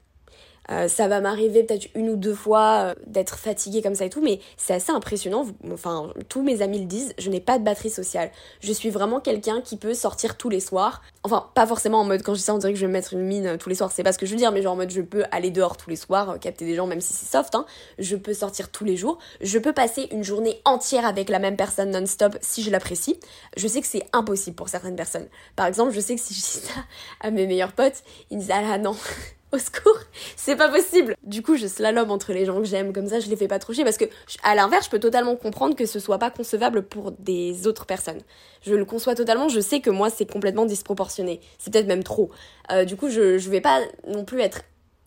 Euh, 0.71 0.89
ça 0.89 1.09
va 1.09 1.21
m'arriver 1.21 1.65
peut-être 1.65 1.89
une 1.95 2.11
ou 2.11 2.17
deux 2.17 2.35
fois 2.35 2.91
euh, 2.91 2.95
d'être 3.07 3.37
fatiguée 3.37 3.83
comme 3.83 3.95
ça 3.95 4.05
et 4.05 4.11
tout, 4.11 4.23
mais 4.23 4.41
c'est 4.57 4.75
assez 4.75 4.93
impressionnant. 4.93 5.47
Enfin, 5.73 6.13
tous 6.29 6.43
mes 6.43 6.63
amis 6.63 6.79
le 6.79 6.85
disent, 6.85 7.13
je 7.19 7.29
n'ai 7.29 7.41
pas 7.41 7.59
de 7.59 7.65
batterie 7.65 7.91
sociale. 7.91 8.31
Je 8.61 8.73
suis 8.73 8.91
vraiment 8.91 9.21
quelqu'un 9.21 9.61
qui 9.61 9.77
peut 9.77 9.95
sortir 9.95 10.37
tous 10.37 10.49
les 10.49 10.61
soirs. 10.61 11.03
Enfin, 11.25 11.51
pas 11.55 11.67
forcément 11.67 12.01
en 12.01 12.05
mode, 12.05 12.23
quand 12.23 12.35
je 12.35 12.39
dis 12.39 12.45
ça, 12.45 12.55
on 12.55 12.59
dirait 12.59 12.73
que 12.73 12.79
je 12.79 12.85
vais 12.85 12.89
me 12.89 12.93
mettre 12.93 13.15
une 13.15 13.23
mine 13.23 13.47
euh, 13.47 13.57
tous 13.57 13.69
les 13.69 13.75
soirs. 13.75 13.91
C'est 13.91 14.05
pas 14.05 14.13
ce 14.13 14.19
que 14.19 14.27
je 14.27 14.31
veux 14.31 14.37
dire, 14.37 14.53
mais 14.53 14.63
genre 14.63 14.75
en 14.75 14.77
mode, 14.77 14.91
je 14.91 15.01
peux 15.01 15.25
aller 15.33 15.51
dehors 15.51 15.77
tous 15.77 15.91
les 15.91 15.97
soirs, 15.97 16.39
capter 16.41 16.65
des 16.65 16.77
gens, 16.77 16.87
même 16.87 17.01
si 17.01 17.13
c'est 17.13 17.27
soft. 17.27 17.55
Hein. 17.55 17.67
Je 17.99 18.15
peux 18.15 18.35
sortir 18.35 18.71
tous 18.71 18.85
les 18.85 18.97
jours. 18.97 19.19
Je 19.41 19.59
peux 19.59 19.73
passer 19.73 20.09
une 20.13 20.23
journée 20.23 20.61
entière 20.65 21.05
avec 21.05 21.29
la 21.29 21.41
même 21.41 21.57
personne 21.57 21.91
non-stop 21.91 22.39
si 22.41 22.63
je 22.63 22.71
l'apprécie. 22.71 23.19
Je 23.57 23.67
sais 23.67 23.81
que 23.81 23.87
c'est 23.87 24.07
impossible 24.13 24.57
pour 24.57 24.69
certaines 24.69 24.97
personnes. 24.97 25.27
Par 25.57 25.67
exemple, 25.67 25.93
je 25.93 26.01
sais 26.01 26.15
que 26.15 26.21
si 26.21 26.35
je 26.35 26.41
dis 26.41 26.67
ça 26.67 26.81
à 27.21 27.31
mes 27.31 27.47
meilleurs 27.47 27.73
potes, 27.73 28.03
ils 28.31 28.39
disent, 28.39 28.53
ah 28.53 28.63
là 28.63 28.79
non. 28.79 28.95
Au 29.53 29.59
secours, 29.59 29.99
c'est 30.37 30.57
pas 30.57 30.69
possible. 30.69 31.17
Du 31.23 31.43
coup, 31.43 31.57
je 31.57 31.67
slalom 31.67 32.11
entre 32.11 32.33
les 32.33 32.45
gens 32.45 32.59
que 32.59 32.65
j'aime, 32.65 32.93
comme 32.93 33.09
ça 33.09 33.21
je 33.21 33.29
les 33.29 33.37
fais 33.37 33.49
pas 33.49 33.59
trop 33.59 33.73
chier 33.73 33.85
parce 33.85 33.97
que 33.97 34.05
à 34.43 34.55
l'inverse, 34.55 34.87
je 34.87 34.91
peux 34.91 35.01
totalement 35.01 35.37
comprendre 35.37 35.75
que 35.75 35.87
ce 35.87 35.99
soit 35.99 36.19
pas 36.19 36.31
concevable 36.31 36.83
pour 36.83 37.13
des 37.13 37.67
autres 37.67 37.87
personnes. 37.87 38.21
Je 38.63 38.75
le 38.75 38.85
conçois 38.85 39.15
totalement, 39.15 39.49
je 39.49 39.61
sais 39.61 39.81
que 39.81 39.91
moi 39.91 40.11
c'est 40.11 40.31
complètement 40.31 40.67
disproportionné, 40.67 41.41
c'est 41.59 41.73
peut-être 41.73 41.87
même 41.87 42.05
trop. 42.05 42.31
Euh, 42.71 42.85
du 42.85 42.97
coup, 42.97 43.09
je, 43.09 43.39
je 43.39 43.51
vais 43.51 43.61
pas 43.61 43.81
non 44.07 44.25
plus 44.25 44.41
être 44.41 44.63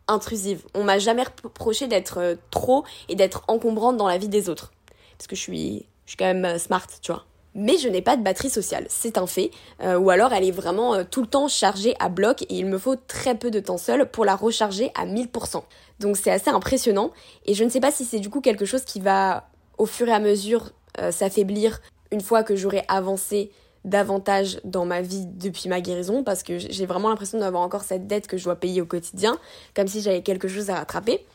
intrusive. 0.07 0.63
On 0.73 0.83
m'a 0.83 0.99
jamais 0.99 1.23
reproché 1.23 1.87
d'être 1.87 2.17
euh, 2.19 2.35
trop 2.51 2.83
et 3.09 3.15
d'être 3.15 3.43
encombrante 3.47 3.97
dans 3.97 4.07
la 4.07 4.17
vie 4.17 4.27
des 4.27 4.49
autres. 4.49 4.73
Parce 5.17 5.27
que 5.27 5.35
je 5.35 5.41
suis, 5.41 5.85
je 6.05 6.11
suis 6.11 6.17
quand 6.17 6.25
même 6.25 6.45
euh, 6.45 6.57
smart, 6.57 6.87
tu 7.01 7.11
vois 7.11 7.25
mais 7.55 7.77
je 7.77 7.87
n'ai 7.87 8.01
pas 8.01 8.17
de 8.17 8.23
batterie 8.23 8.49
sociale, 8.49 8.85
c'est 8.89 9.17
un 9.17 9.27
fait, 9.27 9.51
euh, 9.81 9.97
ou 9.97 10.09
alors 10.09 10.33
elle 10.33 10.43
est 10.43 10.51
vraiment 10.51 10.95
euh, 10.95 11.03
tout 11.09 11.21
le 11.21 11.27
temps 11.27 11.47
chargée 11.47 11.95
à 11.99 12.09
bloc 12.09 12.43
et 12.43 12.55
il 12.55 12.65
me 12.65 12.77
faut 12.77 12.95
très 12.95 13.35
peu 13.35 13.51
de 13.51 13.59
temps 13.59 13.77
seul 13.77 14.09
pour 14.09 14.25
la 14.25 14.35
recharger 14.35 14.91
à 14.95 15.05
1000%. 15.05 15.63
Donc 15.99 16.17
c'est 16.17 16.31
assez 16.31 16.49
impressionnant 16.49 17.11
et 17.45 17.53
je 17.53 17.63
ne 17.63 17.69
sais 17.69 17.79
pas 17.79 17.91
si 17.91 18.05
c'est 18.05 18.19
du 18.19 18.29
coup 18.29 18.41
quelque 18.41 18.65
chose 18.65 18.83
qui 18.83 18.99
va 18.99 19.47
au 19.77 19.85
fur 19.85 20.07
et 20.07 20.13
à 20.13 20.19
mesure 20.19 20.71
euh, 20.99 21.11
s'affaiblir 21.11 21.81
une 22.11 22.21
fois 22.21 22.43
que 22.43 22.55
j'aurai 22.55 22.83
avancé 22.87 23.51
davantage 23.85 24.61
dans 24.63 24.85
ma 24.85 25.01
vie 25.01 25.25
depuis 25.25 25.67
ma 25.67 25.81
guérison 25.81 26.23
parce 26.23 26.43
que 26.43 26.57
j'ai 26.57 26.85
vraiment 26.85 27.09
l'impression 27.09 27.39
d'avoir 27.39 27.63
encore 27.63 27.83
cette 27.83 28.07
dette 28.07 28.27
que 28.27 28.37
je 28.37 28.45
dois 28.45 28.55
payer 28.55 28.81
au 28.81 28.85
quotidien, 28.85 29.37
comme 29.75 29.87
si 29.87 30.01
j'avais 30.01 30.21
quelque 30.21 30.47
chose 30.47 30.69
à 30.69 30.75
rattraper. 30.75 31.25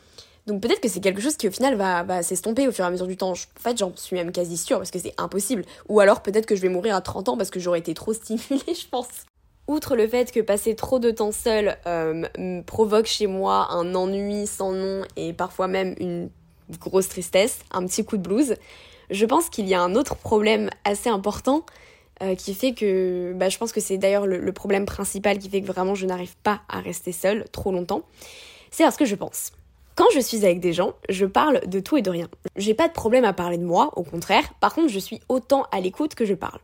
Donc 0.49 0.61
peut-être 0.61 0.81
que 0.81 0.89
c'est 0.89 0.99
quelque 0.99 1.21
chose 1.21 1.37
qui 1.37 1.47
au 1.47 1.51
final 1.51 1.75
va, 1.75 2.23
s'estomper 2.23 2.67
au 2.67 2.71
fur 2.71 2.83
et 2.83 2.87
à 2.87 2.91
mesure 2.91 3.05
du 3.05 3.15
temps. 3.15 3.31
en 3.31 3.35
fait, 3.35 3.77
j'en 3.77 3.95
suis 3.95 4.15
même 4.15 4.31
quasi 4.31 4.57
sûre 4.57 4.79
parce 4.79 4.89
que 4.89 4.97
c'est 4.97 5.13
impossible. 5.19 5.63
Ou 5.87 5.99
alors 5.99 6.21
peut-être 6.21 6.47
que 6.47 6.55
je 6.55 6.61
vais 6.61 6.69
mourir 6.69 6.95
à 6.95 7.01
30 7.01 7.29
ans 7.29 7.37
parce 7.37 7.51
que 7.51 7.59
j'aurais 7.59 7.79
été 7.79 7.93
trop 7.93 8.13
stimulée, 8.15 8.63
je 8.67 8.87
pense. 8.89 9.07
Outre 9.67 9.95
le 9.95 10.07
fait 10.07 10.31
que 10.31 10.39
passer 10.39 10.75
trop 10.75 10.97
de 10.97 11.11
temps 11.11 11.31
seul 11.31 11.77
euh, 11.85 12.61
provoque 12.65 13.05
chez 13.05 13.27
moi 13.27 13.67
un 13.69 13.93
ennui 13.93 14.47
sans 14.47 14.71
nom 14.71 15.03
et 15.15 15.33
parfois 15.33 15.67
même 15.67 15.93
une 15.99 16.31
grosse 16.79 17.09
tristesse, 17.09 17.59
un 17.69 17.85
petit 17.85 18.03
coup 18.03 18.17
de 18.17 18.23
blues, 18.23 18.55
je 19.11 19.25
pense 19.27 19.49
qu'il 19.49 19.67
y 19.67 19.75
a 19.75 19.81
un 19.81 19.93
autre 19.93 20.15
problème 20.15 20.71
assez 20.83 21.09
important 21.09 21.63
euh, 22.23 22.33
qui 22.33 22.55
fait 22.55 22.73
que, 22.73 23.33
bah, 23.35 23.49
je 23.49 23.59
pense 23.59 23.71
que 23.71 23.79
c'est 23.79 23.99
d'ailleurs 23.99 24.25
le, 24.25 24.39
le 24.39 24.51
problème 24.51 24.87
principal 24.87 25.37
qui 25.37 25.49
fait 25.49 25.61
que 25.61 25.67
vraiment 25.67 25.93
je 25.93 26.07
n'arrive 26.07 26.35
pas 26.37 26.61
à 26.67 26.79
rester 26.79 27.11
seule 27.11 27.45
trop 27.51 27.71
longtemps. 27.71 28.01
C'est 28.71 28.83
parce 28.83 28.97
que 28.97 29.05
je 29.05 29.15
pense. 29.15 29.51
Quand 29.99 30.09
je 30.15 30.21
suis 30.21 30.45
avec 30.45 30.61
des 30.61 30.71
gens, 30.71 30.93
je 31.09 31.25
parle 31.25 31.59
de 31.67 31.81
tout 31.81 31.97
et 31.97 32.01
de 32.01 32.09
rien. 32.09 32.29
J'ai 32.55 32.73
pas 32.73 32.87
de 32.87 32.93
problème 32.93 33.25
à 33.25 33.33
parler 33.33 33.57
de 33.57 33.65
moi, 33.65 33.91
au 33.97 34.03
contraire. 34.03 34.45
Par 34.61 34.73
contre, 34.73 34.87
je 34.87 34.97
suis 34.97 35.19
autant 35.27 35.65
à 35.73 35.81
l'écoute 35.81 36.15
que 36.15 36.23
je 36.23 36.35
parle. 36.35 36.61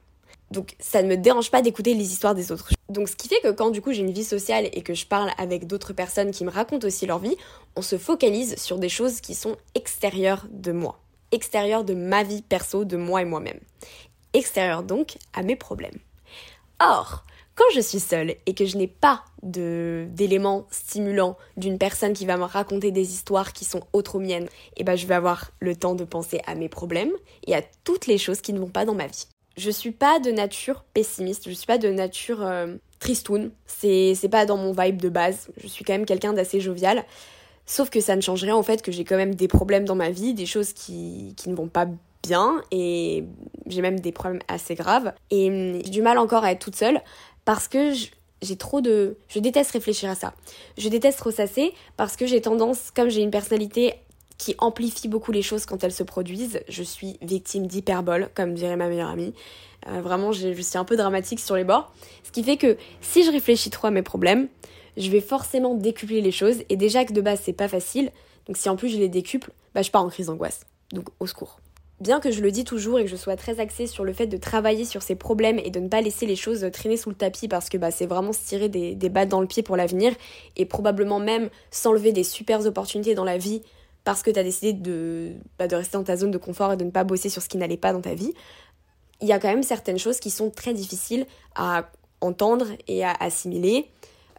Donc 0.52 0.74
ça 0.80 1.04
ne 1.04 1.10
me 1.10 1.18
dérange 1.18 1.52
pas 1.52 1.62
d'écouter 1.62 1.96
les 1.96 2.14
histoires 2.14 2.34
des 2.34 2.54
autres. 2.54 2.70
Donc 2.88 3.10
ce 3.10 3.18
qui 3.18 3.28
fait 3.28 3.42
que 3.44 3.52
quand 3.52 3.72
du 3.72 3.82
coup 3.82 3.92
j'ai 3.92 4.04
une 4.04 4.14
vie 4.14 4.24
sociale 4.24 4.70
et 4.72 4.82
que 4.84 4.94
je 4.94 5.06
parle 5.06 5.32
avec 5.38 5.68
d'autres 5.68 5.92
personnes 5.92 6.32
qui 6.32 6.46
me 6.46 6.50
racontent 6.50 6.88
aussi 6.88 7.06
leur 7.08 7.20
vie, 7.20 7.36
on 7.76 7.82
se 7.82 7.98
focalise 7.98 8.56
sur 8.56 8.78
des 8.78 8.88
choses 8.88 9.20
qui 9.20 9.36
sont 9.36 9.58
extérieures 9.74 10.46
de 10.50 10.72
moi, 10.72 10.98
extérieures 11.34 11.84
de 11.84 11.94
ma 11.94 12.24
vie 12.24 12.42
perso, 12.42 12.86
de 12.86 12.96
moi 12.96 13.22
et 13.22 13.26
moi-même. 13.26 13.60
Extérieures 14.32 14.84
donc 14.84 15.18
à 15.34 15.44
mes 15.44 15.58
problèmes. 15.58 16.00
Or, 16.80 17.26
quand 17.56 17.66
je 17.74 17.80
suis 17.80 18.00
seule 18.00 18.36
et 18.46 18.54
que 18.54 18.66
je 18.66 18.78
n'ai 18.78 18.88
pas 18.88 19.24
d'éléments 19.42 20.68
stimulants 20.72 21.38
d'une 21.56 21.78
personne 21.78 22.14
qui 22.14 22.26
va 22.26 22.38
me 22.38 22.44
raconter 22.44 22.92
des 22.92 23.14
histoires 23.14 23.54
qui 23.54 23.64
sont 23.64 23.82
autres 23.94 24.16
aux 24.16 24.20
miennes, 24.20 24.46
et 24.76 24.82
eh 24.82 24.84
ben 24.84 24.96
je 24.96 25.08
vais 25.08 25.16
avoir 25.16 25.52
le 25.60 25.76
temps 25.76 25.96
de 25.96 26.04
penser 26.04 26.42
à 26.46 26.56
mes 26.56 26.68
problèmes 26.70 27.12
et 27.48 27.56
à 27.56 27.62
toutes 27.84 28.08
les 28.08 28.18
choses 28.18 28.42
qui 28.42 28.54
ne 28.54 28.60
vont 28.60 28.70
pas 28.70 28.86
dans 28.86 28.96
ma 28.96 29.08
vie. 29.08 29.28
Je 29.58 29.72
suis 29.72 29.92
pas 29.92 30.20
de 30.20 30.32
nature 30.32 30.84
pessimiste, 30.94 31.48
je 31.48 31.54
suis 31.54 31.66
pas 31.66 31.78
de 31.78 31.88
nature 31.88 32.46
euh, 32.46 32.76
tristoun, 33.00 33.52
c'est 33.66 34.30
pas 34.30 34.46
dans 34.46 34.58
mon 34.58 34.74
vibe 34.74 35.02
de 35.02 35.10
base, 35.10 35.48
je 35.58 35.68
suis 35.68 35.86
quand 35.86 35.94
même 35.94 36.06
quelqu'un 36.06 36.34
d'assez 36.34 36.60
jovial. 36.60 37.06
Sauf 37.68 37.90
que 37.90 38.02
ça 38.02 38.16
ne 38.16 38.22
change 38.22 38.44
rien 38.44 38.56
au 38.56 38.64
fait 38.64 38.82
que 38.82 38.92
j'ai 38.92 39.06
quand 39.06 39.16
même 39.16 39.34
des 39.34 39.48
problèmes 39.48 39.86
dans 39.86 39.96
ma 39.96 40.12
vie, 40.12 40.34
des 40.34 40.46
choses 40.46 40.74
qui, 40.74 41.34
qui 41.36 41.50
ne 41.50 41.56
vont 41.56 41.68
pas 41.68 41.88
bien 42.22 42.62
et 42.72 43.24
j'ai 43.68 43.82
même 43.82 44.00
des 44.00 44.12
problèmes 44.12 44.42
assez 44.48 44.76
graves. 44.76 45.14
Et 45.32 45.50
hum, 45.50 45.82
j'ai 45.84 45.90
du 45.90 46.02
mal 46.02 46.18
encore 46.18 46.44
à 46.44 46.52
être 46.52 46.60
toute 46.60 46.76
seule 46.76 47.02
parce 47.46 47.68
que 47.68 47.94
j'ai 48.42 48.56
trop 48.58 48.82
de... 48.82 49.18
Je 49.28 49.40
déteste 49.40 49.72
réfléchir 49.72 50.10
à 50.10 50.16
ça. 50.16 50.34
Je 50.78 50.90
déteste 50.90 51.22
ressasser 51.22 51.74
parce 51.98 52.16
que 52.16 52.26
j'ai 52.26 52.42
tendance, 52.42 52.92
comme 52.92 53.10
j'ai 53.10 53.22
une 53.22 53.32
personnalité 53.32 53.96
qui 54.38 54.56
amplifie 54.58 55.08
beaucoup 55.08 55.32
les 55.32 55.42
choses 55.42 55.66
quand 55.66 55.84
elles 55.84 55.94
se 55.94 56.04
produisent. 56.04 56.60
Je 56.68 56.84
suis 56.84 57.18
victime 57.22 57.68
d'hyperbole, 57.68 58.30
comme 58.36 58.54
dirait 58.54 58.76
ma 58.76 58.90
meilleure 58.90 59.10
amie. 59.10 59.34
Euh, 59.88 60.02
vraiment, 60.02 60.32
je 60.32 60.62
suis 60.62 60.78
un 60.78 60.84
peu 60.84 60.98
dramatique 60.98 61.40
sur 61.40 61.56
les 61.56 61.64
bords. 61.64 61.92
Ce 62.24 62.32
qui 62.32 62.44
fait 62.44 62.58
que 62.58 62.78
si 63.02 63.24
je 63.24 63.32
réfléchis 63.32 63.70
trop 63.70 63.88
à 63.88 63.92
mes 63.92 64.02
problèmes, 64.02 64.48
je 64.98 65.10
vais 65.10 65.22
forcément 65.22 65.76
décupler 65.76 66.22
les 66.22 66.32
choses. 66.32 66.58
Et 66.70 66.76
déjà 66.76 67.06
que 67.06 67.14
de 67.14 67.22
base, 67.22 67.42
c'est 67.44 67.54
pas 67.54 67.68
facile. 67.68 68.12
Donc 68.48 68.58
si 68.58 68.68
en 68.70 68.76
plus 68.76 68.90
je 68.90 68.98
les 68.98 69.10
décuple, 69.10 69.52
bah, 69.74 69.82
je 69.82 69.92
pars 69.92 70.04
en 70.04 70.10
crise 70.10 70.28
d'angoisse. 70.28 70.62
Donc 70.92 71.08
au 71.20 71.28
secours. 71.28 71.60
Bien 72.02 72.20
que 72.20 72.30
je 72.30 72.42
le 72.42 72.52
dis 72.52 72.66
toujours 72.66 73.00
et 73.00 73.06
que 73.06 73.10
je 73.10 73.16
sois 73.16 73.38
très 73.38 73.62
axée 73.62 73.88
sur 73.88 74.04
le 74.04 74.12
fait 74.12 74.28
de 74.28 74.36
travailler 74.36 74.84
sur 74.84 75.02
ces 75.02 75.16
problèmes 75.16 75.60
et 75.60 75.70
de 75.70 75.80
ne 75.80 75.88
pas 75.88 76.02
laisser 76.02 76.26
les 76.26 76.36
choses 76.36 76.68
traîner 76.74 76.98
sous 76.98 77.10
le 77.10 77.16
tapis 77.16 77.48
parce 77.48 77.70
que 77.70 77.78
bah, 77.78 77.90
c'est 77.90 78.06
vraiment 78.06 78.34
se 78.34 78.46
tirer 78.46 78.68
des, 78.68 78.96
des 78.96 79.10
battes 79.10 79.30
dans 79.30 79.40
le 79.40 79.48
pied 79.48 79.64
pour 79.64 79.78
l'avenir 79.78 80.14
et 80.58 80.66
probablement 80.66 81.20
même 81.20 81.50
s'enlever 81.72 82.12
des 82.12 82.26
super 82.26 82.66
opportunités 82.66 83.16
dans 83.16 83.24
la 83.24 83.38
vie 83.38 83.62
parce 84.04 84.22
que 84.24 84.30
tu 84.30 84.40
as 84.40 84.44
décidé 84.44 84.74
de, 84.74 85.34
bah, 85.58 85.68
de 85.68 85.76
rester 85.76 85.98
dans 85.98 86.04
ta 86.04 86.16
zone 86.16 86.32
de 86.32 86.38
confort 86.38 86.74
et 86.74 86.78
de 86.78 86.84
ne 86.84 86.92
pas 86.92 87.04
bosser 87.04 87.30
sur 87.30 87.42
ce 87.42 87.50
qui 87.50 87.58
n'allait 87.58 87.76
pas 87.76 87.92
dans 87.92 88.02
ta 88.02 88.14
vie, 88.14 88.34
il 89.22 89.28
y 89.28 89.34
a 89.34 89.40
quand 89.40 89.48
même 89.48 89.64
certaines 89.64 89.98
choses 89.98 90.20
qui 90.20 90.30
sont 90.30 90.50
très 90.50 90.74
difficiles 90.74 91.26
à 91.56 91.90
entendre 92.22 92.68
et 92.88 93.04
à 93.04 93.12
assimiler. 93.20 93.90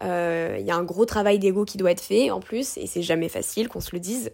Euh, 0.03 0.57
il 0.61 0.67
y 0.67 0.71
a 0.71 0.77
un 0.77 0.85
gros 0.85 1.05
travail 1.05 1.39
d'ego 1.39 1.65
qui 1.65 1.79
doit 1.79 1.91
être 1.91 2.01
fait 2.01 2.31
en 2.31 2.41
plus, 2.41 2.77
et 2.77 2.87
c'est 2.87 3.03
jamais 3.03 3.29
facile 3.29 3.69
qu'on 3.69 3.81
se 3.81 3.91
le 3.93 4.01
dise. 4.01 4.31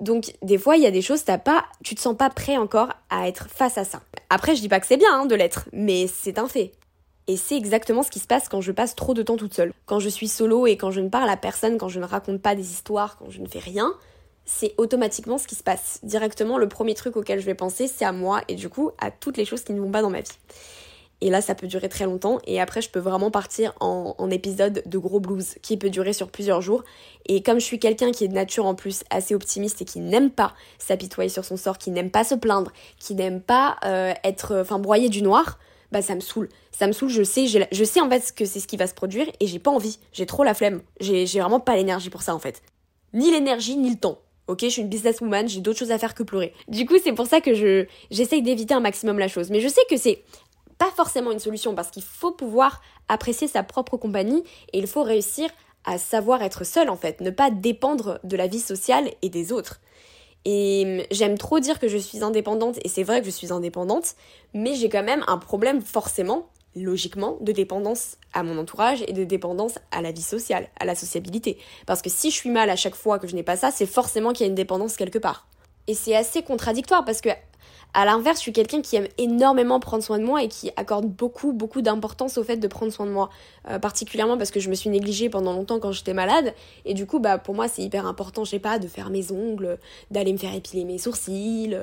Donc 0.00 0.34
des 0.42 0.58
fois, 0.58 0.76
il 0.76 0.82
y 0.82 0.86
a 0.86 0.90
des 0.90 1.02
choses, 1.02 1.24
t'as 1.24 1.38
pas, 1.38 1.64
tu 1.84 1.94
te 1.94 2.00
sens 2.00 2.16
pas 2.16 2.30
prêt 2.30 2.56
encore 2.56 2.88
à 3.10 3.28
être 3.28 3.48
face 3.48 3.78
à 3.78 3.84
ça. 3.84 4.00
Après, 4.30 4.56
je 4.56 4.60
dis 4.60 4.68
pas 4.68 4.80
que 4.80 4.86
c'est 4.86 4.96
bien 4.96 5.12
hein, 5.12 5.26
de 5.26 5.34
l'être, 5.34 5.68
mais 5.72 6.06
c'est 6.06 6.38
un 6.38 6.48
fait. 6.48 6.72
Et 7.26 7.36
c'est 7.36 7.56
exactement 7.56 8.02
ce 8.02 8.10
qui 8.10 8.18
se 8.18 8.26
passe 8.26 8.48
quand 8.48 8.60
je 8.60 8.72
passe 8.72 8.96
trop 8.96 9.14
de 9.14 9.22
temps 9.22 9.36
toute 9.36 9.54
seule. 9.54 9.72
Quand 9.86 10.00
je 10.00 10.08
suis 10.08 10.26
solo 10.26 10.66
et 10.66 10.76
quand 10.76 10.90
je 10.90 11.00
ne 11.00 11.08
parle 11.08 11.28
à 11.28 11.36
personne, 11.36 11.78
quand 11.78 11.88
je 11.88 12.00
ne 12.00 12.04
raconte 12.04 12.42
pas 12.42 12.54
des 12.54 12.70
histoires, 12.70 13.18
quand 13.18 13.30
je 13.30 13.40
ne 13.40 13.46
fais 13.46 13.58
rien, 13.58 13.94
c'est 14.44 14.74
automatiquement 14.78 15.38
ce 15.38 15.46
qui 15.46 15.54
se 15.54 15.62
passe. 15.62 16.00
Directement, 16.02 16.58
le 16.58 16.68
premier 16.68 16.94
truc 16.94 17.16
auquel 17.16 17.38
je 17.38 17.46
vais 17.46 17.54
penser, 17.54 17.86
c'est 17.86 18.04
à 18.04 18.12
moi 18.12 18.42
et 18.48 18.56
du 18.56 18.68
coup 18.68 18.90
à 18.98 19.10
toutes 19.10 19.36
les 19.36 19.44
choses 19.44 19.62
qui 19.62 19.72
ne 19.72 19.80
vont 19.80 19.90
pas 19.90 20.02
dans 20.02 20.10
ma 20.10 20.22
vie. 20.22 20.38
Et 21.20 21.30
là, 21.30 21.40
ça 21.40 21.54
peut 21.54 21.66
durer 21.66 21.88
très 21.88 22.04
longtemps. 22.04 22.38
Et 22.46 22.60
après, 22.60 22.80
je 22.80 22.90
peux 22.90 22.98
vraiment 22.98 23.30
partir 23.30 23.74
en, 23.80 24.30
épisode 24.30 24.82
de 24.86 24.98
gros 24.98 25.20
blues 25.20 25.56
qui 25.60 25.76
peut 25.76 25.90
durer 25.90 26.12
sur 26.12 26.30
plusieurs 26.30 26.62
jours. 26.62 26.84
Et 27.26 27.42
comme 27.42 27.58
je 27.58 27.64
suis 27.64 27.78
quelqu'un 27.78 28.12
qui 28.12 28.24
est 28.24 28.28
de 28.28 28.34
nature 28.34 28.64
en 28.64 28.74
plus 28.74 29.02
assez 29.10 29.34
optimiste 29.34 29.82
et 29.82 29.84
qui 29.84 30.00
n'aime 30.00 30.30
pas 30.30 30.54
s'apitoyer 30.78 31.28
sur 31.28 31.44
son 31.44 31.56
sort, 31.56 31.78
qui 31.78 31.90
n'aime 31.90 32.10
pas 32.10 32.24
se 32.24 32.34
plaindre, 32.34 32.72
qui 32.98 33.14
n'aime 33.14 33.40
pas 33.40 33.76
euh, 33.84 34.14
être, 34.24 34.60
enfin, 34.60 34.78
broyé 34.78 35.08
du 35.08 35.22
noir, 35.22 35.58
bah 35.90 36.02
ça 36.02 36.14
me 36.14 36.20
saoule. 36.20 36.48
Ça 36.70 36.86
me 36.86 36.92
saoule, 36.92 37.08
je 37.08 37.22
sais, 37.22 37.46
je 37.46 37.84
sais 37.84 38.00
en 38.00 38.08
fait 38.08 38.32
que 38.34 38.44
c'est 38.44 38.60
ce 38.60 38.68
qui 38.68 38.76
va 38.76 38.86
se 38.86 38.94
produire 38.94 39.26
et 39.40 39.46
j'ai 39.46 39.58
pas 39.58 39.70
envie. 39.70 39.98
J'ai 40.12 40.26
trop 40.26 40.44
la 40.44 40.54
flemme. 40.54 40.80
J'ai 41.00 41.26
vraiment 41.26 41.60
pas 41.60 41.76
l'énergie 41.76 42.10
pour 42.10 42.22
ça 42.22 42.34
en 42.34 42.38
fait. 42.38 42.62
Ni 43.12 43.30
l'énergie, 43.30 43.76
ni 43.76 43.90
le 43.90 43.96
temps. 43.96 44.18
Ok, 44.46 44.60
je 44.62 44.68
suis 44.68 44.82
une 44.82 44.88
businesswoman, 44.88 45.48
j'ai 45.48 45.60
d'autres 45.60 45.78
choses 45.78 45.92
à 45.92 45.98
faire 45.98 46.14
que 46.14 46.24
pleurer. 46.24 46.52
Du 46.66 46.84
coup, 46.84 46.96
c'est 47.02 47.12
pour 47.12 47.26
ça 47.26 47.40
que 47.40 47.54
je 47.54 47.86
j'essaye 48.10 48.42
d'éviter 48.42 48.74
un 48.74 48.80
maximum 48.80 49.18
la 49.18 49.28
chose. 49.28 49.50
Mais 49.50 49.60
je 49.60 49.68
sais 49.68 49.82
que 49.88 49.96
c'est 49.96 50.24
pas 50.80 50.90
forcément 50.96 51.30
une 51.30 51.38
solution 51.38 51.74
parce 51.74 51.90
qu'il 51.90 52.02
faut 52.02 52.32
pouvoir 52.32 52.80
apprécier 53.08 53.46
sa 53.46 53.62
propre 53.62 53.98
compagnie 53.98 54.42
et 54.72 54.78
il 54.78 54.86
faut 54.86 55.02
réussir 55.02 55.50
à 55.84 55.98
savoir 55.98 56.42
être 56.42 56.64
seul 56.64 56.88
en 56.88 56.96
fait, 56.96 57.20
ne 57.20 57.28
pas 57.28 57.50
dépendre 57.50 58.18
de 58.24 58.34
la 58.34 58.46
vie 58.46 58.60
sociale 58.60 59.10
et 59.20 59.28
des 59.28 59.52
autres. 59.52 59.82
Et 60.46 60.84
hum, 60.86 61.06
j'aime 61.10 61.36
trop 61.36 61.60
dire 61.60 61.78
que 61.78 61.86
je 61.86 61.98
suis 61.98 62.24
indépendante 62.24 62.78
et 62.82 62.88
c'est 62.88 63.02
vrai 63.02 63.20
que 63.20 63.26
je 63.26 63.30
suis 63.30 63.52
indépendante, 63.52 64.14
mais 64.54 64.74
j'ai 64.74 64.88
quand 64.88 65.02
même 65.02 65.22
un 65.26 65.36
problème 65.36 65.82
forcément 65.82 66.48
logiquement, 66.74 67.36
de 67.42 67.52
dépendance 67.52 68.16
à 68.32 68.42
mon 68.42 68.56
entourage 68.56 69.02
et 69.06 69.12
de 69.12 69.24
dépendance 69.24 69.74
à 69.90 70.00
la 70.00 70.12
vie 70.12 70.22
sociale, 70.22 70.68
à 70.78 70.86
la 70.86 70.94
sociabilité. 70.94 71.58
Parce 71.84 72.00
que 72.00 72.08
si 72.08 72.30
je 72.30 72.36
suis 72.36 72.48
mal 72.48 72.70
à 72.70 72.76
chaque 72.76 72.94
fois 72.94 73.18
que 73.18 73.26
je 73.26 73.34
n'ai 73.34 73.42
pas 73.42 73.56
ça, 73.56 73.70
c'est 73.70 73.86
forcément 73.86 74.32
qu'il 74.32 74.46
y 74.46 74.48
a 74.48 74.50
une 74.50 74.54
dépendance 74.54 74.96
quelque 74.96 75.18
part. 75.18 75.46
Et 75.88 75.94
c'est 75.94 76.14
assez 76.14 76.42
contradictoire 76.42 77.04
parce 77.04 77.20
que 77.20 77.30
à 77.92 78.04
l'inverse, 78.04 78.38
je 78.38 78.42
suis 78.42 78.52
quelqu'un 78.52 78.82
qui 78.82 78.96
aime 78.96 79.08
énormément 79.18 79.80
prendre 79.80 80.02
soin 80.02 80.18
de 80.18 80.24
moi 80.24 80.42
et 80.42 80.48
qui 80.48 80.70
accorde 80.76 81.06
beaucoup, 81.06 81.52
beaucoup 81.52 81.82
d'importance 81.82 82.38
au 82.38 82.44
fait 82.44 82.56
de 82.56 82.68
prendre 82.68 82.92
soin 82.92 83.06
de 83.06 83.10
moi. 83.10 83.30
Euh, 83.68 83.78
particulièrement 83.78 84.38
parce 84.38 84.50
que 84.50 84.60
je 84.60 84.70
me 84.70 84.74
suis 84.74 84.90
négligée 84.90 85.28
pendant 85.28 85.52
longtemps 85.52 85.80
quand 85.80 85.92
j'étais 85.92 86.14
malade. 86.14 86.54
Et 86.84 86.94
du 86.94 87.06
coup, 87.06 87.18
bah, 87.18 87.38
pour 87.38 87.54
moi, 87.54 87.68
c'est 87.68 87.82
hyper 87.82 88.06
important, 88.06 88.44
je 88.44 88.50
sais 88.50 88.58
pas, 88.58 88.78
de 88.78 88.86
faire 88.86 89.10
mes 89.10 89.32
ongles, 89.32 89.78
d'aller 90.10 90.32
me 90.32 90.38
faire 90.38 90.54
épiler 90.54 90.84
mes 90.84 90.98
sourcils, 90.98 91.76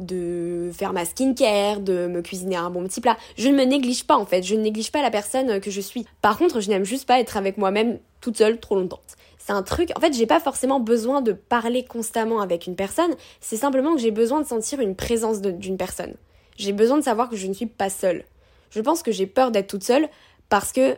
de 0.00 0.70
faire 0.72 0.92
ma 0.92 1.04
skincare, 1.04 1.80
de 1.80 2.06
me 2.06 2.20
cuisiner 2.20 2.56
un 2.56 2.70
bon 2.70 2.84
petit 2.84 3.00
plat. 3.00 3.16
Je 3.36 3.48
ne 3.48 3.54
me 3.54 3.64
néglige 3.64 4.06
pas 4.06 4.16
en 4.16 4.26
fait, 4.26 4.42
je 4.42 4.54
ne 4.54 4.60
néglige 4.60 4.92
pas 4.92 5.02
la 5.02 5.10
personne 5.10 5.60
que 5.60 5.70
je 5.70 5.80
suis. 5.80 6.06
Par 6.20 6.36
contre, 6.38 6.60
je 6.60 6.68
n'aime 6.68 6.84
juste 6.84 7.06
pas 7.06 7.20
être 7.20 7.36
avec 7.36 7.58
moi-même 7.58 7.98
toute 8.20 8.38
seule 8.38 8.60
trop 8.60 8.76
longtemps 8.76 9.00
c'est 9.44 9.52
un 9.52 9.62
truc. 9.62 9.90
En 9.94 10.00
fait, 10.00 10.14
j'ai 10.14 10.24
pas 10.24 10.40
forcément 10.40 10.80
besoin 10.80 11.20
de 11.20 11.32
parler 11.32 11.84
constamment 11.84 12.40
avec 12.40 12.66
une 12.66 12.76
personne. 12.76 13.14
C'est 13.40 13.58
simplement 13.58 13.94
que 13.94 14.00
j'ai 14.00 14.10
besoin 14.10 14.40
de 14.40 14.46
sentir 14.46 14.80
une 14.80 14.96
présence 14.96 15.42
d'une 15.42 15.76
personne. 15.76 16.14
J'ai 16.56 16.72
besoin 16.72 16.96
de 16.96 17.04
savoir 17.04 17.28
que 17.28 17.36
je 17.36 17.46
ne 17.46 17.52
suis 17.52 17.66
pas 17.66 17.90
seule. 17.90 18.24
Je 18.70 18.80
pense 18.80 19.02
que 19.02 19.12
j'ai 19.12 19.26
peur 19.26 19.50
d'être 19.50 19.66
toute 19.66 19.84
seule 19.84 20.08
parce 20.48 20.72
que 20.72 20.96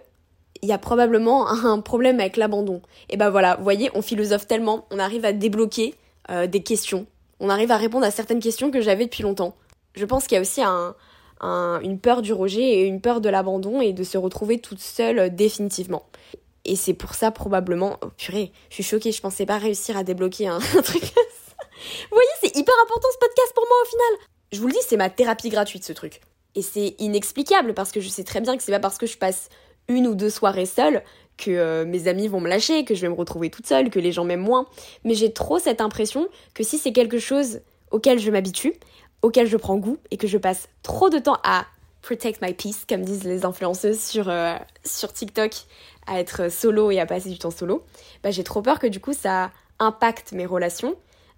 il 0.62 0.68
y 0.68 0.72
a 0.72 0.78
probablement 0.78 1.48
un 1.64 1.80
problème 1.80 2.20
avec 2.20 2.36
l'abandon. 2.36 2.82
Et 3.10 3.16
ben 3.16 3.30
voilà, 3.30 3.56
vous 3.56 3.64
voyez, 3.64 3.90
on 3.94 4.02
philosophe 4.02 4.46
tellement, 4.46 4.86
on 4.92 5.00
arrive 5.00 5.24
à 5.24 5.32
débloquer 5.32 5.96
euh, 6.30 6.46
des 6.46 6.62
questions. 6.62 7.06
On 7.40 7.48
arrive 7.48 7.72
à 7.72 7.76
répondre 7.76 8.06
à 8.06 8.12
certaines 8.12 8.40
questions 8.40 8.70
que 8.70 8.80
j'avais 8.80 9.06
depuis 9.06 9.24
longtemps. 9.24 9.56
Je 9.94 10.04
pense 10.04 10.28
qu'il 10.28 10.36
y 10.36 10.38
a 10.38 10.42
aussi 10.42 10.62
un, 10.62 10.94
une 11.82 11.98
peur 11.98 12.22
du 12.22 12.32
rejet 12.32 12.62
et 12.62 12.84
une 12.84 13.00
peur 13.00 13.20
de 13.20 13.28
l'abandon 13.28 13.80
et 13.80 13.92
de 13.92 14.04
se 14.04 14.16
retrouver 14.16 14.60
toute 14.60 14.78
seule 14.78 15.18
euh, 15.18 15.28
définitivement. 15.30 16.04
Et 16.66 16.74
c'est 16.74 16.94
pour 16.94 17.14
ça 17.14 17.30
probablement, 17.30 17.96
oh 18.02 18.08
purée, 18.16 18.52
je 18.70 18.74
suis 18.74 18.82
choquée, 18.82 19.12
je 19.12 19.20
pensais 19.20 19.46
pas 19.46 19.56
réussir 19.56 19.96
à 19.96 20.02
débloquer 20.02 20.48
un, 20.48 20.58
truc. 20.82 21.02
vous 21.02 22.10
voyez, 22.10 22.28
c'est 22.40 22.56
hyper 22.56 22.74
important 22.82 23.08
ce 23.12 23.18
podcast 23.18 23.52
pour 23.54 23.64
moi 23.68 23.76
au 23.82 23.88
final. 23.88 24.26
Je 24.50 24.60
vous 24.60 24.66
le 24.66 24.72
dis, 24.72 24.80
c'est 24.86 24.96
ma 24.96 25.08
thérapie 25.08 25.48
gratuite 25.48 25.84
ce 25.84 25.92
truc. 25.92 26.20
Et 26.56 26.62
c'est 26.62 26.96
inexplicable 26.98 27.72
parce 27.72 27.92
que 27.92 28.00
je 28.00 28.08
sais 28.08 28.24
très 28.24 28.40
bien 28.40 28.56
que 28.56 28.64
c'est 28.64 28.72
pas 28.72 28.80
parce 28.80 28.98
que 28.98 29.06
je 29.06 29.16
passe 29.16 29.48
une 29.86 30.08
ou 30.08 30.16
deux 30.16 30.30
soirées 30.30 30.66
seule 30.66 31.04
que 31.36 31.50
euh, 31.52 31.84
mes 31.84 32.08
amis 32.08 32.26
vont 32.26 32.40
me 32.40 32.48
lâcher, 32.48 32.84
que 32.84 32.94
je 32.96 33.02
vais 33.02 33.08
me 33.08 33.14
retrouver 33.14 33.50
toute 33.50 33.66
seule, 33.66 33.90
que 33.90 34.00
les 34.00 34.10
gens 34.10 34.24
m'aiment 34.24 34.40
moins. 34.40 34.66
Mais 35.04 35.14
j'ai 35.14 35.32
trop 35.32 35.60
cette 35.60 35.80
impression 35.80 36.28
que 36.52 36.64
si 36.64 36.78
c'est 36.78 36.92
quelque 36.92 37.18
chose 37.18 37.60
auquel 37.92 38.18
je 38.18 38.30
m'habitue, 38.30 38.74
auquel 39.22 39.46
je 39.46 39.56
prends 39.56 39.76
goût 39.76 39.98
et 40.10 40.16
que 40.16 40.26
je 40.26 40.38
passe 40.38 40.68
trop 40.82 41.10
de 41.10 41.18
temps 41.18 41.38
à 41.44 41.66
protect 42.02 42.40
my 42.40 42.54
peace, 42.54 42.84
comme 42.88 43.02
disent 43.02 43.24
les 43.24 43.44
influenceuses 43.44 44.00
sur, 44.00 44.28
euh, 44.28 44.54
sur 44.84 45.12
TikTok, 45.12 45.52
à 46.06 46.20
être 46.20 46.50
solo 46.50 46.90
et 46.90 47.00
à 47.00 47.06
passer 47.06 47.30
du 47.30 47.38
temps 47.38 47.50
solo, 47.50 47.84
bah, 48.22 48.30
j'ai 48.30 48.44
trop 48.44 48.62
peur 48.62 48.78
que 48.78 48.86
du 48.86 49.00
coup 49.00 49.12
ça 49.12 49.50
impacte 49.78 50.32
mes 50.32 50.46
relations 50.46 50.96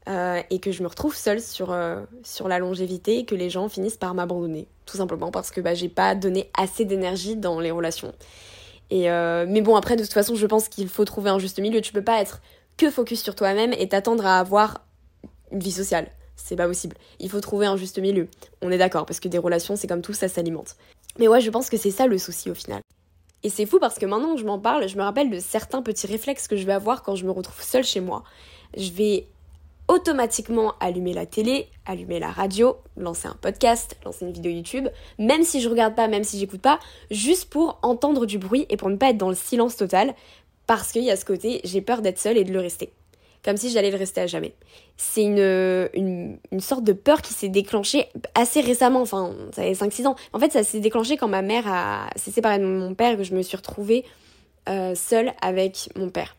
euh, 0.09 0.41
et 0.51 0.59
que 0.59 0.73
je 0.73 0.83
me 0.83 0.89
retrouve 0.89 1.15
seule 1.15 1.41
sur, 1.41 1.71
euh, 1.71 2.01
sur 2.23 2.49
la 2.49 2.59
longévité 2.59 3.19
et 3.19 3.25
que 3.25 3.35
les 3.35 3.51
gens 3.51 3.69
finissent 3.69 3.97
par 3.97 4.15
m'abandonner. 4.15 4.67
Tout 4.87 4.97
simplement 4.97 5.31
parce 5.31 5.51
que 5.51 5.61
bah, 5.61 5.75
j'ai 5.75 5.89
pas 5.89 6.15
donné 6.15 6.51
assez 6.57 6.85
d'énergie 6.85 7.37
dans 7.37 7.61
les 7.61 7.71
relations. 7.71 8.13
Et 8.91 9.11
euh, 9.11 9.45
mais 9.47 9.61
bon, 9.61 9.77
après, 9.77 9.97
de 9.97 10.03
toute 10.03 10.15
façon, 10.15 10.35
je 10.35 10.47
pense 10.47 10.69
qu'il 10.69 10.89
faut 10.89 11.05
trouver 11.05 11.29
un 11.31 11.39
juste 11.39 11.59
milieu. 11.59 11.81
Tu 11.81 11.93
peux 11.93 12.03
pas 12.03 12.21
être 12.21 12.41
que 12.79 12.91
focus 12.91 13.23
sur 13.23 13.35
toi-même 13.35 13.75
et 13.75 13.89
t'attendre 13.89 14.25
à 14.25 14.39
avoir 14.39 14.83
une 15.53 15.61
vie 15.61 15.73
sociale. 15.73 16.09
C'est 16.37 16.57
pas 16.57 16.67
possible. 16.67 16.97
Il 17.19 17.29
faut 17.29 17.41
trouver 17.41 17.67
un 17.67 17.77
juste 17.77 17.99
milieu. 17.99 18.29
On 18.63 18.71
est 18.71 18.79
d'accord, 18.79 19.05
parce 19.05 19.21
que 19.21 19.29
des 19.29 19.39
relations, 19.39 19.77
c'est 19.77 19.89
comme 19.89 20.03
tout, 20.03 20.15
ça 20.15 20.29
s'alimente. 20.29 20.77
Mais 21.19 21.29
ouais, 21.29 21.41
je 21.41 21.51
pense 21.51 21.69
que 21.69 21.77
c'est 21.77 21.91
ça 21.91 22.07
le 22.07 22.17
souci 22.17 22.51
au 22.51 22.55
final. 22.55 22.81
Et 23.45 23.51
c'est 23.51 23.67
fou 23.67 23.79
parce 23.79 23.99
que 23.99 24.07
maintenant 24.07 24.35
que 24.35 24.41
je 24.41 24.47
m'en 24.47 24.59
parle, 24.59 24.89
je 24.89 24.97
me 24.97 25.03
rappelle 25.03 25.31
de 25.31 25.39
certains 25.39 25.83
petits 25.83 26.07
réflexes 26.07 26.49
que 26.49 26.57
je 26.57 26.67
vais 26.67 26.73
avoir 26.73 27.03
quand 27.03 27.15
je 27.15 27.25
me 27.25 27.31
retrouve 27.31 27.63
seule 27.63 27.85
chez 27.85 28.01
moi. 28.01 28.25
Je 28.77 28.91
vais 28.91 29.27
automatiquement 29.87 30.75
allumer 30.81 31.15
la 31.15 31.25
télé, 31.25 31.69
allumer 31.87 32.19
la 32.21 32.31
radio, 32.31 32.77
lancer 32.97 33.27
un 33.27 33.37
podcast, 33.41 33.97
lancer 34.05 34.27
une 34.27 34.33
vidéo 34.33 34.53
YouTube, 34.53 34.89
même 35.19 35.45
si 35.45 35.61
je 35.61 35.69
regarde 35.69 35.95
pas, 35.95 36.09
même 36.09 36.25
si 36.25 36.39
j'écoute 36.39 36.61
pas, 36.61 36.79
juste 37.11 37.49
pour 37.49 37.79
entendre 37.83 38.27
du 38.27 38.39
bruit 38.39 38.67
et 38.69 38.77
pour 38.77 38.91
ne 38.91 38.97
pas 38.97 39.11
être 39.11 39.17
dans 39.17 39.31
le 39.31 39.35
silence 39.35 39.77
total, 39.77 40.15
parce 40.67 40.93
qu'il 40.93 41.05
y 41.05 41.11
a 41.11 41.17
ce 41.17 41.25
côté, 41.25 41.63
j'ai 41.65 41.81
peur 41.81 42.03
d'être 42.03 42.19
seule 42.19 42.37
et 42.37 42.45
de 42.45 42.53
le 42.53 42.61
rester 42.61 42.93
comme 43.45 43.57
si 43.57 43.71
j'allais 43.71 43.91
le 43.91 43.97
rester 43.97 44.21
à 44.21 44.27
jamais. 44.27 44.55
C'est 44.97 45.23
une, 45.23 45.89
une, 45.95 46.61
sorte 46.61 46.85
de 46.85 46.93
peur 46.93 47.23
qui 47.23 47.33
s'est 47.33 47.49
déclenchée 47.49 48.07
assez 48.35 48.61
récemment, 48.61 49.01
enfin, 49.01 49.35
ça 49.55 49.63
fait 49.63 49.73
5-6 49.73 50.07
ans. 50.07 50.17
En 50.33 50.39
fait, 50.39 50.53
ça 50.53 50.63
s'est 50.63 50.81
déclenché 50.81 51.17
quand 51.17 51.29
ma 51.29 51.43
mère 51.43 51.65
s'est 52.17 52.31
séparée 52.31 52.59
de 52.59 52.65
mon 52.65 52.95
père 52.95 53.13
et 53.13 53.17
que 53.17 53.23
je 53.23 53.35
me 53.35 53.43
suis 53.43 53.57
retrouvée 53.57 54.05
euh, 54.69 54.95
seule 54.95 55.33
avec 55.41 55.89
mon 55.97 56.11
père. 56.11 56.37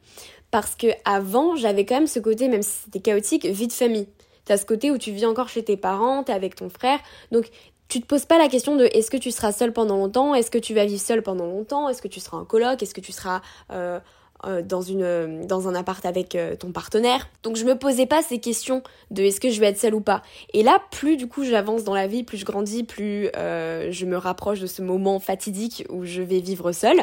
Parce 0.52 0.76
que 0.76 0.88
avant, 1.06 1.56
j'avais 1.56 1.86
quand 1.86 1.96
même 1.96 2.08
ce 2.08 2.20
côté, 2.20 2.48
même 2.48 2.62
si 2.62 2.82
c'était 2.86 3.00
chaotique, 3.00 3.46
vie 3.46 3.68
de 3.68 3.74
famille. 3.74 4.08
T'as 4.46 4.58
ce 4.58 4.66
côté 4.66 4.92
où 4.92 4.98
tu 4.98 5.12
vis 5.12 5.26
encore 5.26 5.50
chez 5.50 5.64
tes 5.64 5.78
parents, 5.78 6.24
t'es 6.24 6.34
avec 6.34 6.56
ton 6.56 6.70
frère, 6.70 7.00
donc 7.32 7.50
tu 7.88 8.02
te 8.02 8.06
poses 8.06 8.26
pas 8.26 8.38
la 8.38 8.48
question 8.48 8.76
de 8.76 8.86
est-ce 8.86 9.10
que 9.10 9.18
tu 9.18 9.32
seras 9.32 9.52
seule 9.52 9.74
pendant 9.74 9.98
longtemps, 9.98 10.36
est-ce 10.36 10.52
que 10.52 10.58
tu 10.58 10.74
vas 10.76 10.86
vivre 10.86 11.02
seule 11.02 11.24
pendant 11.24 11.46
longtemps, 11.46 11.90
est-ce 11.90 12.02
que 12.02 12.08
tu 12.08 12.20
seras 12.20 12.38
en 12.38 12.46
coloc, 12.46 12.82
est-ce 12.82 12.94
que 12.94 13.02
tu 13.02 13.12
seras 13.12 13.42
euh, 13.72 14.00
euh, 14.45 14.62
dans, 14.62 14.82
une, 14.82 15.45
dans 15.45 15.67
un 15.67 15.75
appart 15.75 16.06
avec 16.06 16.36
euh, 16.36 16.56
ton 16.56 16.71
partenaire. 16.71 17.28
Donc 17.43 17.58
je 17.58 17.65
me 17.65 17.75
posais 17.75 18.06
pas 18.06 18.21
ces 18.21 18.39
questions 18.39 18.84
de 19.12 19.23
est-ce 19.23 19.41
que 19.41 19.49
je 19.49 19.60
vais 19.60 19.67
être 19.67 19.80
seule 19.80 19.95
ou 19.95 20.02
pas. 20.02 20.21
Et 20.54 20.63
là, 20.63 20.82
plus 20.91 21.17
du 21.17 21.28
coup 21.28 21.43
j'avance 21.43 21.84
dans 21.84 21.93
la 21.93 22.08
vie, 22.08 22.23
plus 22.23 22.38
je 22.38 22.45
grandis, 22.45 22.84
plus 22.84 23.30
euh, 23.36 23.91
je 23.91 24.06
me 24.06 24.17
rapproche 24.17 24.62
de 24.62 24.67
ce 24.67 24.82
moment 24.82 25.19
fatidique 25.19 25.86
où 25.89 26.06
je 26.06 26.21
vais 26.21 26.39
vivre 26.39 26.71
seule, 26.71 27.02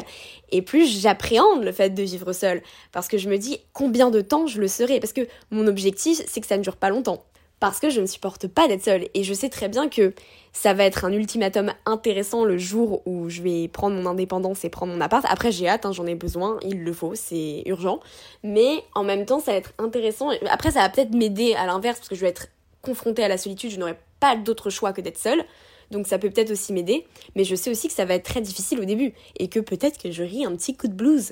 et 0.51 0.63
plus 0.63 0.99
j'appréhende 0.99 1.63
le 1.63 1.71
fait 1.71 1.91
de 1.91 2.01
vivre 2.01 2.33
seule. 2.33 2.63
Parce 2.91 3.07
que 3.07 3.17
je 3.17 3.29
me 3.29 3.37
dis 3.37 3.59
combien 3.71 4.09
de 4.09 4.21
temps 4.21 4.47
je 4.47 4.59
le 4.59 4.67
serai? 4.67 4.99
Parce 4.99 5.13
que 5.13 5.27
mon 5.51 5.67
objectif, 5.67 6.21
c'est 6.25 6.41
que 6.41 6.47
ça 6.47 6.57
ne 6.57 6.63
dure 6.63 6.77
pas 6.77 6.89
longtemps 6.89 7.23
parce 7.59 7.79
que 7.79 7.89
je 7.89 8.01
ne 8.01 8.05
supporte 8.05 8.47
pas 8.47 8.67
d'être 8.67 8.83
seule. 8.83 9.07
Et 9.13 9.23
je 9.23 9.33
sais 9.33 9.49
très 9.49 9.69
bien 9.69 9.89
que 9.89 10.13
ça 10.53 10.73
va 10.73 10.83
être 10.83 11.05
un 11.05 11.11
ultimatum 11.11 11.73
intéressant 11.85 12.43
le 12.43 12.57
jour 12.57 13.01
où 13.05 13.29
je 13.29 13.41
vais 13.41 13.67
prendre 13.67 13.95
mon 13.95 14.05
indépendance 14.05 14.63
et 14.65 14.69
prendre 14.69 14.93
mon 14.93 15.01
appart. 15.01 15.25
Après, 15.29 15.51
j'ai 15.51 15.67
hâte, 15.67 15.85
hein, 15.85 15.91
j'en 15.91 16.05
ai 16.05 16.15
besoin, 16.15 16.59
il 16.63 16.83
le 16.83 16.93
faut, 16.93 17.15
c'est 17.15 17.63
urgent. 17.65 17.99
Mais 18.43 18.83
en 18.95 19.03
même 19.03 19.25
temps, 19.25 19.39
ça 19.39 19.51
va 19.51 19.57
être 19.57 19.73
intéressant. 19.77 20.29
Après, 20.49 20.71
ça 20.71 20.81
va 20.81 20.89
peut-être 20.89 21.13
m'aider 21.13 21.53
à 21.55 21.65
l'inverse, 21.65 21.99
parce 21.99 22.09
que 22.09 22.15
je 22.15 22.21
vais 22.21 22.29
être 22.29 22.47
confrontée 22.81 23.23
à 23.23 23.27
la 23.27 23.37
solitude, 23.37 23.71
je 23.71 23.79
n'aurai 23.79 23.97
pas 24.19 24.35
d'autre 24.35 24.69
choix 24.69 24.93
que 24.93 25.01
d'être 25.01 25.17
seule. 25.17 25.43
Donc 25.91 26.07
ça 26.07 26.17
peut 26.17 26.29
peut-être 26.29 26.51
aussi 26.51 26.73
m'aider, 26.73 27.05
mais 27.35 27.43
je 27.43 27.55
sais 27.55 27.69
aussi 27.69 27.87
que 27.87 27.93
ça 27.93 28.05
va 28.05 28.15
être 28.15 28.25
très 28.25 28.41
difficile 28.41 28.79
au 28.79 28.85
début 28.85 29.13
et 29.39 29.47
que 29.47 29.59
peut-être 29.59 29.97
que 30.01 30.11
je 30.11 30.23
ris 30.23 30.45
un 30.45 30.55
petit 30.55 30.75
coup 30.75 30.87
de 30.87 30.93
blues. 30.93 31.31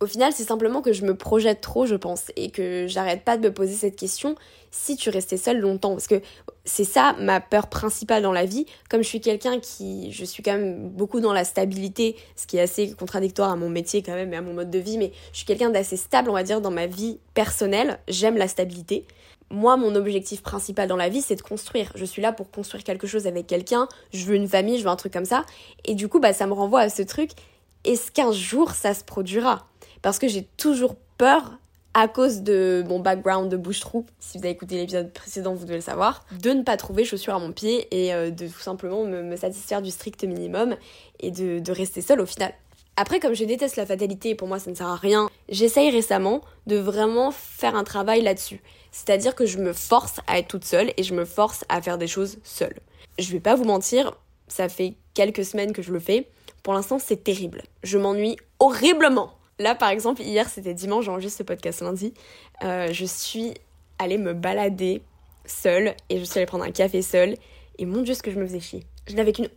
Au 0.00 0.06
final, 0.06 0.32
c'est 0.32 0.44
simplement 0.44 0.80
que 0.80 0.92
je 0.92 1.04
me 1.04 1.16
projette 1.16 1.60
trop, 1.60 1.84
je 1.84 1.96
pense, 1.96 2.30
et 2.36 2.50
que 2.50 2.86
j'arrête 2.86 3.24
pas 3.24 3.36
de 3.36 3.42
me 3.42 3.52
poser 3.52 3.74
cette 3.74 3.96
question 3.96 4.36
si 4.70 4.96
tu 4.96 5.10
restais 5.10 5.36
seule 5.36 5.58
longtemps. 5.58 5.90
Parce 5.90 6.06
que 6.06 6.22
c'est 6.64 6.84
ça 6.84 7.16
ma 7.18 7.40
peur 7.40 7.66
principale 7.66 8.22
dans 8.22 8.30
la 8.30 8.44
vie. 8.44 8.64
Comme 8.88 9.02
je 9.02 9.08
suis 9.08 9.20
quelqu'un 9.20 9.58
qui. 9.58 10.12
Je 10.12 10.24
suis 10.24 10.44
quand 10.44 10.52
même 10.52 10.88
beaucoup 10.88 11.18
dans 11.18 11.32
la 11.32 11.42
stabilité, 11.42 12.14
ce 12.36 12.46
qui 12.46 12.58
est 12.58 12.60
assez 12.60 12.92
contradictoire 12.92 13.50
à 13.50 13.56
mon 13.56 13.68
métier 13.68 14.04
quand 14.04 14.14
même 14.14 14.32
et 14.32 14.36
à 14.36 14.40
mon 14.40 14.54
mode 14.54 14.70
de 14.70 14.78
vie, 14.78 14.98
mais 14.98 15.10
je 15.32 15.38
suis 15.38 15.46
quelqu'un 15.46 15.68
d'assez 15.70 15.96
stable, 15.96 16.30
on 16.30 16.34
va 16.34 16.44
dire, 16.44 16.60
dans 16.60 16.70
ma 16.70 16.86
vie 16.86 17.18
personnelle. 17.34 17.98
J'aime 18.06 18.36
la 18.36 18.46
stabilité. 18.46 19.04
Moi, 19.50 19.76
mon 19.76 19.96
objectif 19.96 20.42
principal 20.42 20.86
dans 20.86 20.94
la 20.94 21.08
vie, 21.08 21.22
c'est 21.22 21.34
de 21.34 21.42
construire. 21.42 21.90
Je 21.96 22.04
suis 22.04 22.22
là 22.22 22.30
pour 22.32 22.52
construire 22.52 22.84
quelque 22.84 23.08
chose 23.08 23.26
avec 23.26 23.48
quelqu'un. 23.48 23.88
Je 24.12 24.26
veux 24.26 24.36
une 24.36 24.46
famille, 24.46 24.78
je 24.78 24.84
veux 24.84 24.90
un 24.90 24.96
truc 24.96 25.12
comme 25.12 25.24
ça. 25.24 25.44
Et 25.84 25.96
du 25.96 26.06
coup, 26.06 26.20
bah, 26.20 26.32
ça 26.32 26.46
me 26.46 26.52
renvoie 26.52 26.82
à 26.82 26.88
ce 26.88 27.02
truc. 27.02 27.30
Est-ce 27.82 28.12
qu'un 28.12 28.30
jour 28.30 28.70
ça 28.70 28.94
se 28.94 29.02
produira? 29.02 29.66
Parce 30.02 30.18
que 30.18 30.28
j'ai 30.28 30.44
toujours 30.56 30.96
peur 31.16 31.58
à 31.94 32.06
cause 32.06 32.42
de 32.42 32.84
mon 32.86 33.00
background 33.00 33.50
de 33.50 33.56
bouche-trou, 33.56 34.06
si 34.20 34.38
vous 34.38 34.44
avez 34.44 34.52
écouté 34.52 34.76
l'épisode 34.76 35.12
précédent, 35.12 35.54
vous 35.54 35.64
devez 35.64 35.76
le 35.76 35.80
savoir, 35.80 36.24
de 36.40 36.50
ne 36.50 36.62
pas 36.62 36.76
trouver 36.76 37.04
chaussures 37.04 37.34
à 37.34 37.38
mon 37.38 37.50
pied 37.52 37.88
et 37.90 38.14
euh, 38.14 38.30
de 38.30 38.46
tout 38.46 38.60
simplement 38.60 39.04
me, 39.04 39.36
satisfaire 39.36 39.82
du 39.82 39.90
strict 39.90 40.22
minimum 40.24 40.76
et 41.18 41.30
de, 41.30 41.58
de 41.58 41.72
rester 41.72 42.00
seule 42.00 42.20
au 42.20 42.26
final. 42.26 42.52
Après, 42.96 43.20
comme 43.20 43.34
je 43.34 43.44
déteste 43.44 43.76
la 43.76 43.86
fatalité, 43.86 44.34
pour 44.34 44.48
moi 44.48 44.58
ça 44.58 44.70
ne 44.70 44.76
sert 44.76 44.88
à 44.88 44.96
rien, 44.96 45.28
j'essaye 45.48 45.90
récemment 45.90 46.42
de 46.66 46.76
vraiment 46.76 47.30
faire 47.30 47.74
un 47.74 47.84
travail 47.84 48.22
là-dessus. 48.22 48.60
C'est-à-dire 48.92 49.34
que 49.34 49.46
je 49.46 49.58
me 49.58 49.72
force 49.72 50.20
à 50.26 50.38
être 50.38 50.48
toute 50.48 50.64
seule 50.64 50.92
et 50.96 51.02
je 51.02 51.14
me 51.14 51.24
force 51.24 51.64
à 51.68 51.80
faire 51.80 51.98
des 51.98 52.06
choses 52.06 52.38
seule. 52.42 52.74
Je 53.18 53.30
vais 53.32 53.40
pas 53.40 53.54
vous 53.54 53.64
mentir, 53.64 54.14
ça 54.48 54.68
fait 54.68 54.94
quelques 55.14 55.44
semaines 55.44 55.72
que 55.72 55.82
je 55.82 55.92
le 55.92 56.00
fais. 56.00 56.28
Pour 56.62 56.74
l'instant, 56.74 56.98
c'est 56.98 57.22
terrible. 57.22 57.62
Je 57.82 57.98
m'ennuie 57.98 58.36
horriblement. 58.58 59.37
Là, 59.58 59.74
par 59.74 59.88
exemple, 59.90 60.22
hier, 60.22 60.48
c'était 60.48 60.74
dimanche, 60.74 61.06
j'enregistre 61.06 61.38
ce 61.38 61.42
podcast 61.42 61.80
lundi. 61.80 62.14
Euh, 62.62 62.92
je 62.92 63.04
suis 63.04 63.54
allée 63.98 64.18
me 64.18 64.32
balader 64.32 65.02
seule 65.46 65.94
et 66.10 66.18
je 66.18 66.24
suis 66.24 66.38
allée 66.38 66.46
prendre 66.46 66.64
un 66.64 66.70
café 66.70 67.02
seule. 67.02 67.34
Et 67.78 67.86
mon 67.86 68.02
Dieu, 68.02 68.14
ce 68.14 68.22
que 68.22 68.30
je 68.30 68.38
me 68.38 68.46
faisais 68.46 68.60
chier. 68.60 68.84
Je 69.08 69.14
n'avais 69.14 69.32
qu'une 69.32 69.48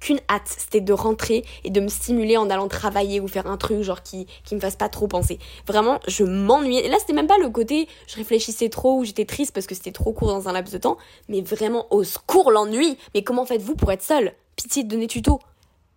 qu'une 0.00 0.20
hâte, 0.30 0.46
c'était 0.46 0.80
de 0.80 0.92
rentrer 0.94 1.44
et 1.62 1.70
de 1.70 1.78
me 1.78 1.88
stimuler 1.88 2.36
en 2.38 2.48
allant 2.48 2.68
travailler 2.68 3.20
ou 3.20 3.28
faire 3.28 3.46
un 3.46 3.58
truc 3.58 3.82
genre 3.82 4.02
qui, 4.02 4.26
qui 4.44 4.54
me 4.54 4.60
fasse 4.60 4.76
pas 4.76 4.88
trop 4.88 5.06
penser. 5.06 5.38
Vraiment, 5.66 6.00
je 6.08 6.24
m'ennuyais. 6.24 6.86
Et 6.86 6.88
là, 6.88 6.96
c'était 6.98 7.12
même 7.12 7.26
pas 7.26 7.38
le 7.38 7.50
côté 7.50 7.86
je 8.06 8.16
réfléchissais 8.16 8.70
trop 8.70 8.98
ou 8.98 9.04
j'étais 9.04 9.26
triste 9.26 9.52
parce 9.52 9.66
que 9.66 9.74
c'était 9.74 9.92
trop 9.92 10.12
court 10.12 10.28
dans 10.28 10.48
un 10.48 10.52
laps 10.52 10.72
de 10.72 10.78
temps, 10.78 10.96
mais 11.28 11.42
vraiment 11.42 11.86
au 11.92 12.02
secours 12.02 12.50
l'ennui. 12.50 12.96
Mais 13.14 13.22
comment 13.22 13.44
faites-vous 13.44 13.76
pour 13.76 13.92
être 13.92 14.02
seule? 14.02 14.32
Pitié 14.56 14.84
de 14.84 14.88
donner 14.88 15.06
tuto. 15.06 15.38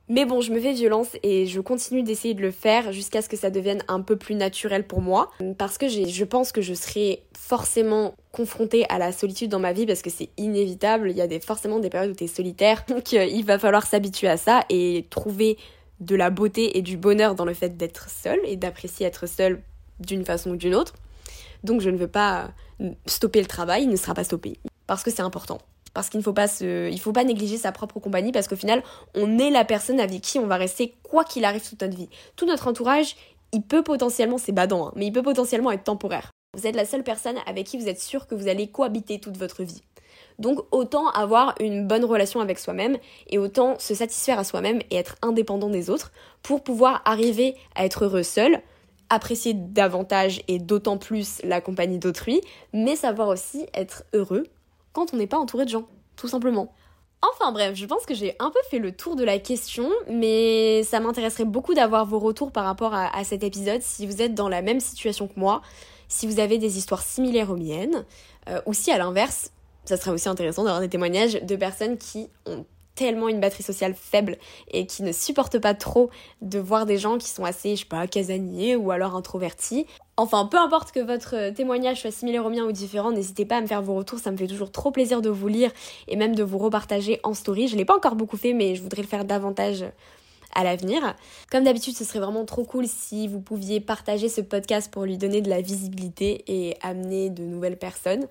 Mais 0.09 0.25
bon, 0.25 0.41
je 0.41 0.51
me 0.51 0.59
fais 0.59 0.73
violence 0.73 1.09
et 1.23 1.45
je 1.45 1.61
continue 1.61 2.03
d'essayer 2.03 2.33
de 2.33 2.41
le 2.41 2.51
faire 2.51 2.91
jusqu'à 2.91 3.21
ce 3.21 3.29
que 3.29 3.37
ça 3.37 3.49
devienne 3.49 3.83
un 3.87 4.01
peu 4.01 4.17
plus 4.17 4.35
naturel 4.35 4.85
pour 4.85 5.01
moi. 5.01 5.31
Parce 5.57 5.77
que 5.77 5.87
je 5.87 6.23
pense 6.25 6.51
que 6.51 6.61
je 6.61 6.73
serai 6.73 7.23
forcément 7.37 8.13
confrontée 8.31 8.85
à 8.89 8.97
la 8.97 9.11
solitude 9.13 9.49
dans 9.49 9.59
ma 9.59 9.71
vie 9.71 9.85
parce 9.85 10.01
que 10.01 10.09
c'est 10.09 10.29
inévitable. 10.37 11.09
Il 11.09 11.17
y 11.17 11.21
a 11.21 11.27
des, 11.27 11.39
forcément 11.39 11.79
des 11.79 11.89
périodes 11.89 12.11
où 12.11 12.15
tu 12.15 12.25
es 12.25 12.27
solitaire. 12.27 12.83
Donc 12.89 13.13
euh, 13.13 13.23
il 13.25 13.45
va 13.45 13.57
falloir 13.57 13.85
s'habituer 13.85 14.27
à 14.27 14.37
ça 14.37 14.65
et 14.69 15.05
trouver 15.09 15.57
de 16.01 16.15
la 16.15 16.29
beauté 16.29 16.77
et 16.77 16.81
du 16.81 16.97
bonheur 16.97 17.35
dans 17.35 17.45
le 17.45 17.53
fait 17.53 17.77
d'être 17.77 18.09
seul 18.09 18.39
et 18.43 18.57
d'apprécier 18.57 19.05
être 19.05 19.25
seul 19.25 19.61
d'une 20.01 20.25
façon 20.25 20.51
ou 20.51 20.55
d'une 20.57 20.75
autre. 20.75 20.95
Donc 21.63 21.79
je 21.79 21.89
ne 21.89 21.97
veux 21.97 22.09
pas 22.09 22.51
stopper 23.05 23.39
le 23.39 23.47
travail, 23.47 23.83
il 23.83 23.89
ne 23.89 23.95
sera 23.95 24.13
pas 24.13 24.25
stoppé. 24.25 24.57
Parce 24.85 25.03
que 25.03 25.11
c'est 25.11 25.21
important 25.21 25.59
parce 25.93 26.09
qu'il 26.09 26.19
ne 26.19 26.23
faut 26.23 26.33
pas 26.33 26.47
se, 26.47 26.89
il 26.89 26.99
faut 26.99 27.11
pas 27.11 27.23
négliger 27.23 27.57
sa 27.57 27.71
propre 27.71 27.99
compagnie 27.99 28.31
parce 28.31 28.47
qu'au 28.47 28.55
final, 28.55 28.83
on 29.15 29.37
est 29.37 29.49
la 29.49 29.65
personne 29.65 29.99
avec 29.99 30.21
qui 30.21 30.39
on 30.39 30.47
va 30.47 30.57
rester 30.57 30.95
quoi 31.03 31.23
qu'il 31.23 31.45
arrive 31.45 31.67
toute 31.67 31.81
notre 31.81 31.95
vie. 31.95 32.09
Tout 32.35 32.45
notre 32.45 32.67
entourage, 32.67 33.15
il 33.51 33.61
peut 33.61 33.83
potentiellement, 33.83 34.37
c'est 34.37 34.51
badant, 34.51 34.87
hein, 34.87 34.93
mais 34.95 35.07
il 35.07 35.11
peut 35.11 35.21
potentiellement 35.21 35.71
être 35.71 35.83
temporaire. 35.83 36.31
Vous 36.55 36.67
êtes 36.67 36.75
la 36.75 36.85
seule 36.85 37.03
personne 37.03 37.37
avec 37.45 37.65
qui 37.65 37.77
vous 37.77 37.87
êtes 37.87 37.99
sûr 37.99 38.27
que 38.27 38.35
vous 38.35 38.47
allez 38.47 38.67
cohabiter 38.67 39.19
toute 39.19 39.37
votre 39.37 39.63
vie. 39.63 39.81
Donc 40.39 40.59
autant 40.71 41.09
avoir 41.09 41.55
une 41.59 41.87
bonne 41.87 42.05
relation 42.05 42.39
avec 42.39 42.59
soi-même 42.59 42.97
et 43.27 43.37
autant 43.37 43.77
se 43.79 43.93
satisfaire 43.93 44.39
à 44.39 44.43
soi-même 44.43 44.79
et 44.89 44.95
être 44.95 45.15
indépendant 45.21 45.69
des 45.69 45.89
autres 45.89 46.11
pour 46.41 46.63
pouvoir 46.63 47.01
arriver 47.05 47.55
à 47.75 47.85
être 47.85 48.05
heureux 48.05 48.23
seul, 48.23 48.61
apprécier 49.09 49.53
davantage 49.53 50.41
et 50.47 50.59
d'autant 50.59 50.97
plus 50.97 51.39
la 51.43 51.61
compagnie 51.61 51.99
d'autrui, 51.99 52.41
mais 52.73 52.95
savoir 52.95 53.27
aussi 53.27 53.67
être 53.73 54.03
heureux 54.13 54.45
quand 54.93 55.13
on 55.13 55.17
n'est 55.17 55.27
pas 55.27 55.37
entouré 55.37 55.65
de 55.65 55.69
gens, 55.69 55.85
tout 56.15 56.27
simplement. 56.27 56.73
Enfin 57.21 57.51
bref, 57.51 57.75
je 57.75 57.85
pense 57.85 58.05
que 58.05 58.13
j'ai 58.13 58.35
un 58.39 58.49
peu 58.49 58.59
fait 58.69 58.79
le 58.79 58.91
tour 58.91 59.15
de 59.15 59.23
la 59.23 59.39
question, 59.39 59.89
mais 60.09 60.83
ça 60.83 60.99
m'intéresserait 60.99 61.45
beaucoup 61.45 61.73
d'avoir 61.73 62.05
vos 62.05 62.19
retours 62.19 62.51
par 62.51 62.65
rapport 62.65 62.93
à, 62.93 63.23
cet 63.23 63.43
épisode, 63.43 63.81
si 63.81 64.05
vous 64.05 64.21
êtes 64.21 64.35
dans 64.35 64.49
la 64.49 64.61
même 64.61 64.81
situation 64.81 65.27
que 65.27 65.39
moi, 65.39 65.61
si 66.09 66.27
vous 66.27 66.39
avez 66.39 66.57
des 66.57 66.77
histoires 66.77 67.01
similaires 67.01 67.49
aux 67.49 67.55
miennes, 67.55 68.05
euh, 68.49 68.59
ou 68.65 68.73
si 68.73 68.91
à 68.91 68.97
l'inverse, 68.97 69.51
ça 69.85 69.95
serait 69.95 70.11
aussi 70.11 70.27
intéressant 70.27 70.63
d'avoir 70.63 70.81
des 70.81 70.89
témoignages 70.89 71.41
de 71.41 71.55
personnes 71.55 71.97
qui 71.97 72.29
ont 72.45 72.65
tellement 72.95 73.29
une 73.29 73.39
batterie 73.39 73.63
sociale 73.63 73.95
faible 73.95 74.37
et 74.71 74.85
qui 74.85 75.03
ne 75.03 75.11
supportent 75.11 75.59
pas 75.59 75.73
trop 75.73 76.09
de 76.41 76.59
voir 76.59 76.85
des 76.85 76.97
gens 76.97 77.17
qui 77.17 77.29
sont 77.29 77.45
assez, 77.45 77.75
je 77.75 77.81
sais 77.81 77.87
pas, 77.87 78.05
casaniers 78.05 78.75
ou 78.75 78.91
alors 78.91 79.15
introvertis. 79.15 79.87
Enfin, 80.15 80.45
peu 80.45 80.57
importe 80.57 80.91
que 80.91 80.99
votre 80.99 81.49
témoignage 81.53 82.01
soit 82.01 82.11
similaire 82.11 82.45
au 82.45 82.49
mien 82.51 82.65
ou 82.65 82.71
différent, 82.71 83.11
n'hésitez 83.11 83.45
pas 83.45 83.57
à 83.57 83.61
me 83.61 83.65
faire 83.65 83.81
vos 83.81 83.95
retours, 83.95 84.19
ça 84.19 84.29
me 84.29 84.37
fait 84.37 84.45
toujours 84.45 84.71
trop 84.71 84.91
plaisir 84.91 85.23
de 85.23 85.29
vous 85.29 85.47
lire 85.47 85.71
et 86.07 86.15
même 86.15 86.35
de 86.35 86.43
vous 86.43 86.59
repartager 86.59 87.19
en 87.23 87.33
story. 87.33 87.67
Je 87.67 87.75
l'ai 87.75 87.85
pas 87.85 87.95
encore 87.95 88.15
beaucoup 88.15 88.37
fait, 88.37 88.53
mais 88.53 88.75
je 88.75 88.83
voudrais 88.83 89.01
le 89.01 89.07
faire 89.07 89.25
davantage 89.25 89.85
à 90.55 90.63
l'avenir. 90.63 91.15
Comme 91.51 91.63
d'habitude, 91.63 91.95
ce 91.95 92.03
serait 92.03 92.19
vraiment 92.19 92.45
trop 92.45 92.63
cool 92.63 92.87
si 92.87 93.27
vous 93.27 93.39
pouviez 93.39 93.79
partager 93.79 94.29
ce 94.29 94.41
podcast 94.41 94.91
pour 94.91 95.05
lui 95.05 95.17
donner 95.17 95.41
de 95.41 95.49
la 95.49 95.61
visibilité 95.61 96.43
et 96.47 96.77
amener 96.81 97.29
de 97.29 97.43
nouvelles 97.43 97.77
personnes. 97.77 98.27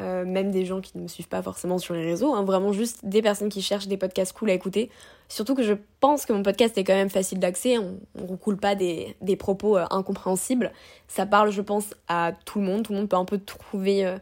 Euh, 0.00 0.24
même 0.24 0.50
des 0.50 0.64
gens 0.64 0.80
qui 0.80 0.98
ne 0.98 1.04
me 1.04 1.08
suivent 1.08 1.28
pas 1.28 1.42
forcément 1.42 1.78
sur 1.78 1.94
les 1.94 2.04
réseaux, 2.04 2.34
hein, 2.34 2.42
vraiment 2.42 2.72
juste 2.72 3.04
des 3.04 3.22
personnes 3.22 3.48
qui 3.48 3.62
cherchent 3.62 3.86
des 3.86 3.96
podcasts 3.96 4.32
cool 4.32 4.50
à 4.50 4.52
écouter. 4.52 4.90
Surtout 5.28 5.54
que 5.54 5.62
je 5.62 5.74
pense 6.00 6.26
que 6.26 6.32
mon 6.32 6.42
podcast 6.42 6.76
est 6.76 6.82
quand 6.82 6.94
même 6.94 7.10
facile 7.10 7.38
d'accès, 7.38 7.78
on 7.78 7.98
ne 8.20 8.26
recoule 8.26 8.56
pas 8.56 8.74
des, 8.74 9.14
des 9.20 9.36
propos 9.36 9.76
euh, 9.76 9.84
incompréhensibles. 9.90 10.72
Ça 11.06 11.26
parle, 11.26 11.52
je 11.52 11.60
pense, 11.60 11.94
à 12.08 12.32
tout 12.44 12.58
le 12.58 12.64
monde, 12.64 12.82
tout 12.82 12.92
le 12.92 12.98
monde 12.98 13.08
peut 13.08 13.16
un 13.16 13.24
peu 13.24 13.38
trouver 13.38 14.04
euh, 14.04 14.18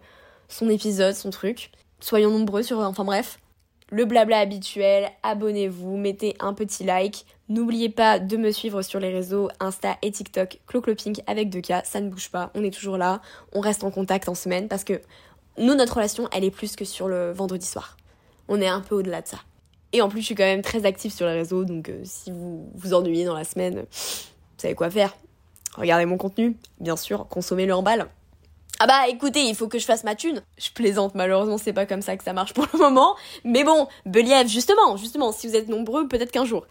son 0.49 0.69
épisode, 0.69 1.15
son 1.15 1.31
truc. 1.31 1.71
Soyons 2.01 2.31
nombreux 2.31 2.63
sur... 2.63 2.79
Enfin 2.81 3.05
bref, 3.05 3.39
le 3.93 4.05
blabla 4.05 4.39
habituel, 4.39 5.11
abonnez-vous, 5.23 5.97
mettez 5.97 6.35
un 6.41 6.55
petit 6.55 6.85
like. 6.85 7.27
N'oubliez 7.53 7.91
pas 7.91 8.19
de 8.19 8.39
me 8.39 8.51
suivre 8.51 8.81
sur 8.81 8.99
les 8.99 9.13
réseaux 9.13 9.51
Insta 9.61 9.99
et 10.01 10.11
TikTok, 10.11 10.61
Cloclopink 10.67 11.21
avec 11.27 11.51
2K, 11.51 11.83
ça 11.85 12.01
ne 12.01 12.09
bouge 12.09 12.31
pas, 12.31 12.51
on 12.55 12.65
est 12.65 12.73
toujours 12.73 12.97
là, 12.97 13.21
on 13.53 13.61
reste 13.61 13.85
en 13.85 13.91
contact 13.91 14.27
en 14.31 14.35
semaine 14.35 14.69
parce 14.69 14.85
que 14.85 15.03
nous, 15.59 15.75
notre 15.75 15.97
relation, 15.97 16.31
elle 16.33 16.45
est 16.45 16.51
plus 16.51 16.77
que 16.77 16.87
sur 16.87 17.09
le 17.09 17.31
vendredi 17.31 17.67
soir. 17.67 17.99
On 18.49 18.59
est 18.63 18.69
un 18.69 18.81
peu 18.81 18.95
au-delà 18.95 19.21
de 19.21 19.27
ça. 19.27 19.37
Et 19.93 20.01
en 20.01 20.09
plus, 20.09 20.21
je 20.21 20.25
suis 20.25 20.35
quand 20.35 20.45
même 20.45 20.63
très 20.63 20.87
active 20.87 21.13
sur 21.13 21.27
les 21.27 21.35
réseaux, 21.35 21.67
donc 21.67 21.91
euh, 21.91 22.01
si 22.05 22.31
vous 22.31 22.71
vous 22.75 22.95
ennuyez 22.95 23.27
dans 23.27 23.37
la 23.37 23.45
semaine, 23.45 23.81
vous 23.81 23.87
savez 24.57 24.75
quoi 24.75 24.89
faire. 24.89 25.15
Regardez 25.77 26.07
mon 26.07 26.17
contenu, 26.17 26.57
bien 26.81 26.97
sûr, 26.97 27.29
consommez-le 27.29 27.75
en 27.75 27.83
balle. 27.83 28.09
Ah 28.79 28.87
bah 28.87 29.09
écoutez, 29.11 29.43
il 29.43 29.55
faut 29.55 29.69
que 29.69 29.79
je 29.79 29.85
fasse 29.85 30.05
ma 30.05 30.15
thune. 30.15 30.43
Je 30.57 30.71
plaisante, 30.71 31.15
malheureusement, 31.15 31.59
c'est 31.59 31.75
pas 31.75 31.85
comme 31.85 32.01
ça 32.01 32.17
que 32.17 32.25
ça 32.25 32.33
marche 32.33 32.55
pour 32.55 32.67
le 32.73 32.79
moment. 32.79 33.15
Mais 33.45 33.63
bon, 33.63 33.89
Believ, 34.07 34.49
justement, 34.49 34.97
justement, 34.97 35.33
si 35.33 35.49
vous 35.49 35.55
êtes 35.55 35.69
nombreux, 35.69 36.09
peut-être 36.09 36.33
qu'un 36.33 36.47
jour. 36.47 36.67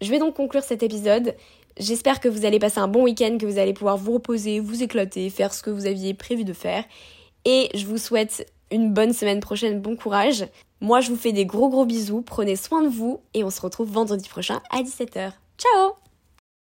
Je 0.00 0.10
vais 0.10 0.18
donc 0.18 0.34
conclure 0.34 0.62
cet 0.62 0.82
épisode. 0.82 1.34
J'espère 1.78 2.20
que 2.20 2.28
vous 2.28 2.44
allez 2.44 2.58
passer 2.58 2.78
un 2.78 2.88
bon 2.88 3.04
week-end, 3.04 3.38
que 3.38 3.46
vous 3.46 3.58
allez 3.58 3.72
pouvoir 3.72 3.96
vous 3.96 4.14
reposer, 4.14 4.60
vous 4.60 4.82
éclater, 4.82 5.30
faire 5.30 5.54
ce 5.54 5.62
que 5.62 5.70
vous 5.70 5.86
aviez 5.86 6.14
prévu 6.14 6.44
de 6.44 6.52
faire. 6.52 6.84
Et 7.44 7.70
je 7.74 7.86
vous 7.86 7.98
souhaite 7.98 8.46
une 8.70 8.92
bonne 8.92 9.12
semaine 9.12 9.40
prochaine, 9.40 9.80
bon 9.80 9.96
courage. 9.96 10.46
Moi, 10.80 11.00
je 11.00 11.10
vous 11.10 11.16
fais 11.16 11.32
des 11.32 11.46
gros 11.46 11.68
gros 11.68 11.84
bisous, 11.84 12.22
prenez 12.22 12.56
soin 12.56 12.82
de 12.82 12.88
vous 12.88 13.20
et 13.34 13.44
on 13.44 13.50
se 13.50 13.60
retrouve 13.60 13.90
vendredi 13.90 14.28
prochain 14.28 14.60
à 14.70 14.82
17h. 14.82 15.32
Ciao 15.58 16.09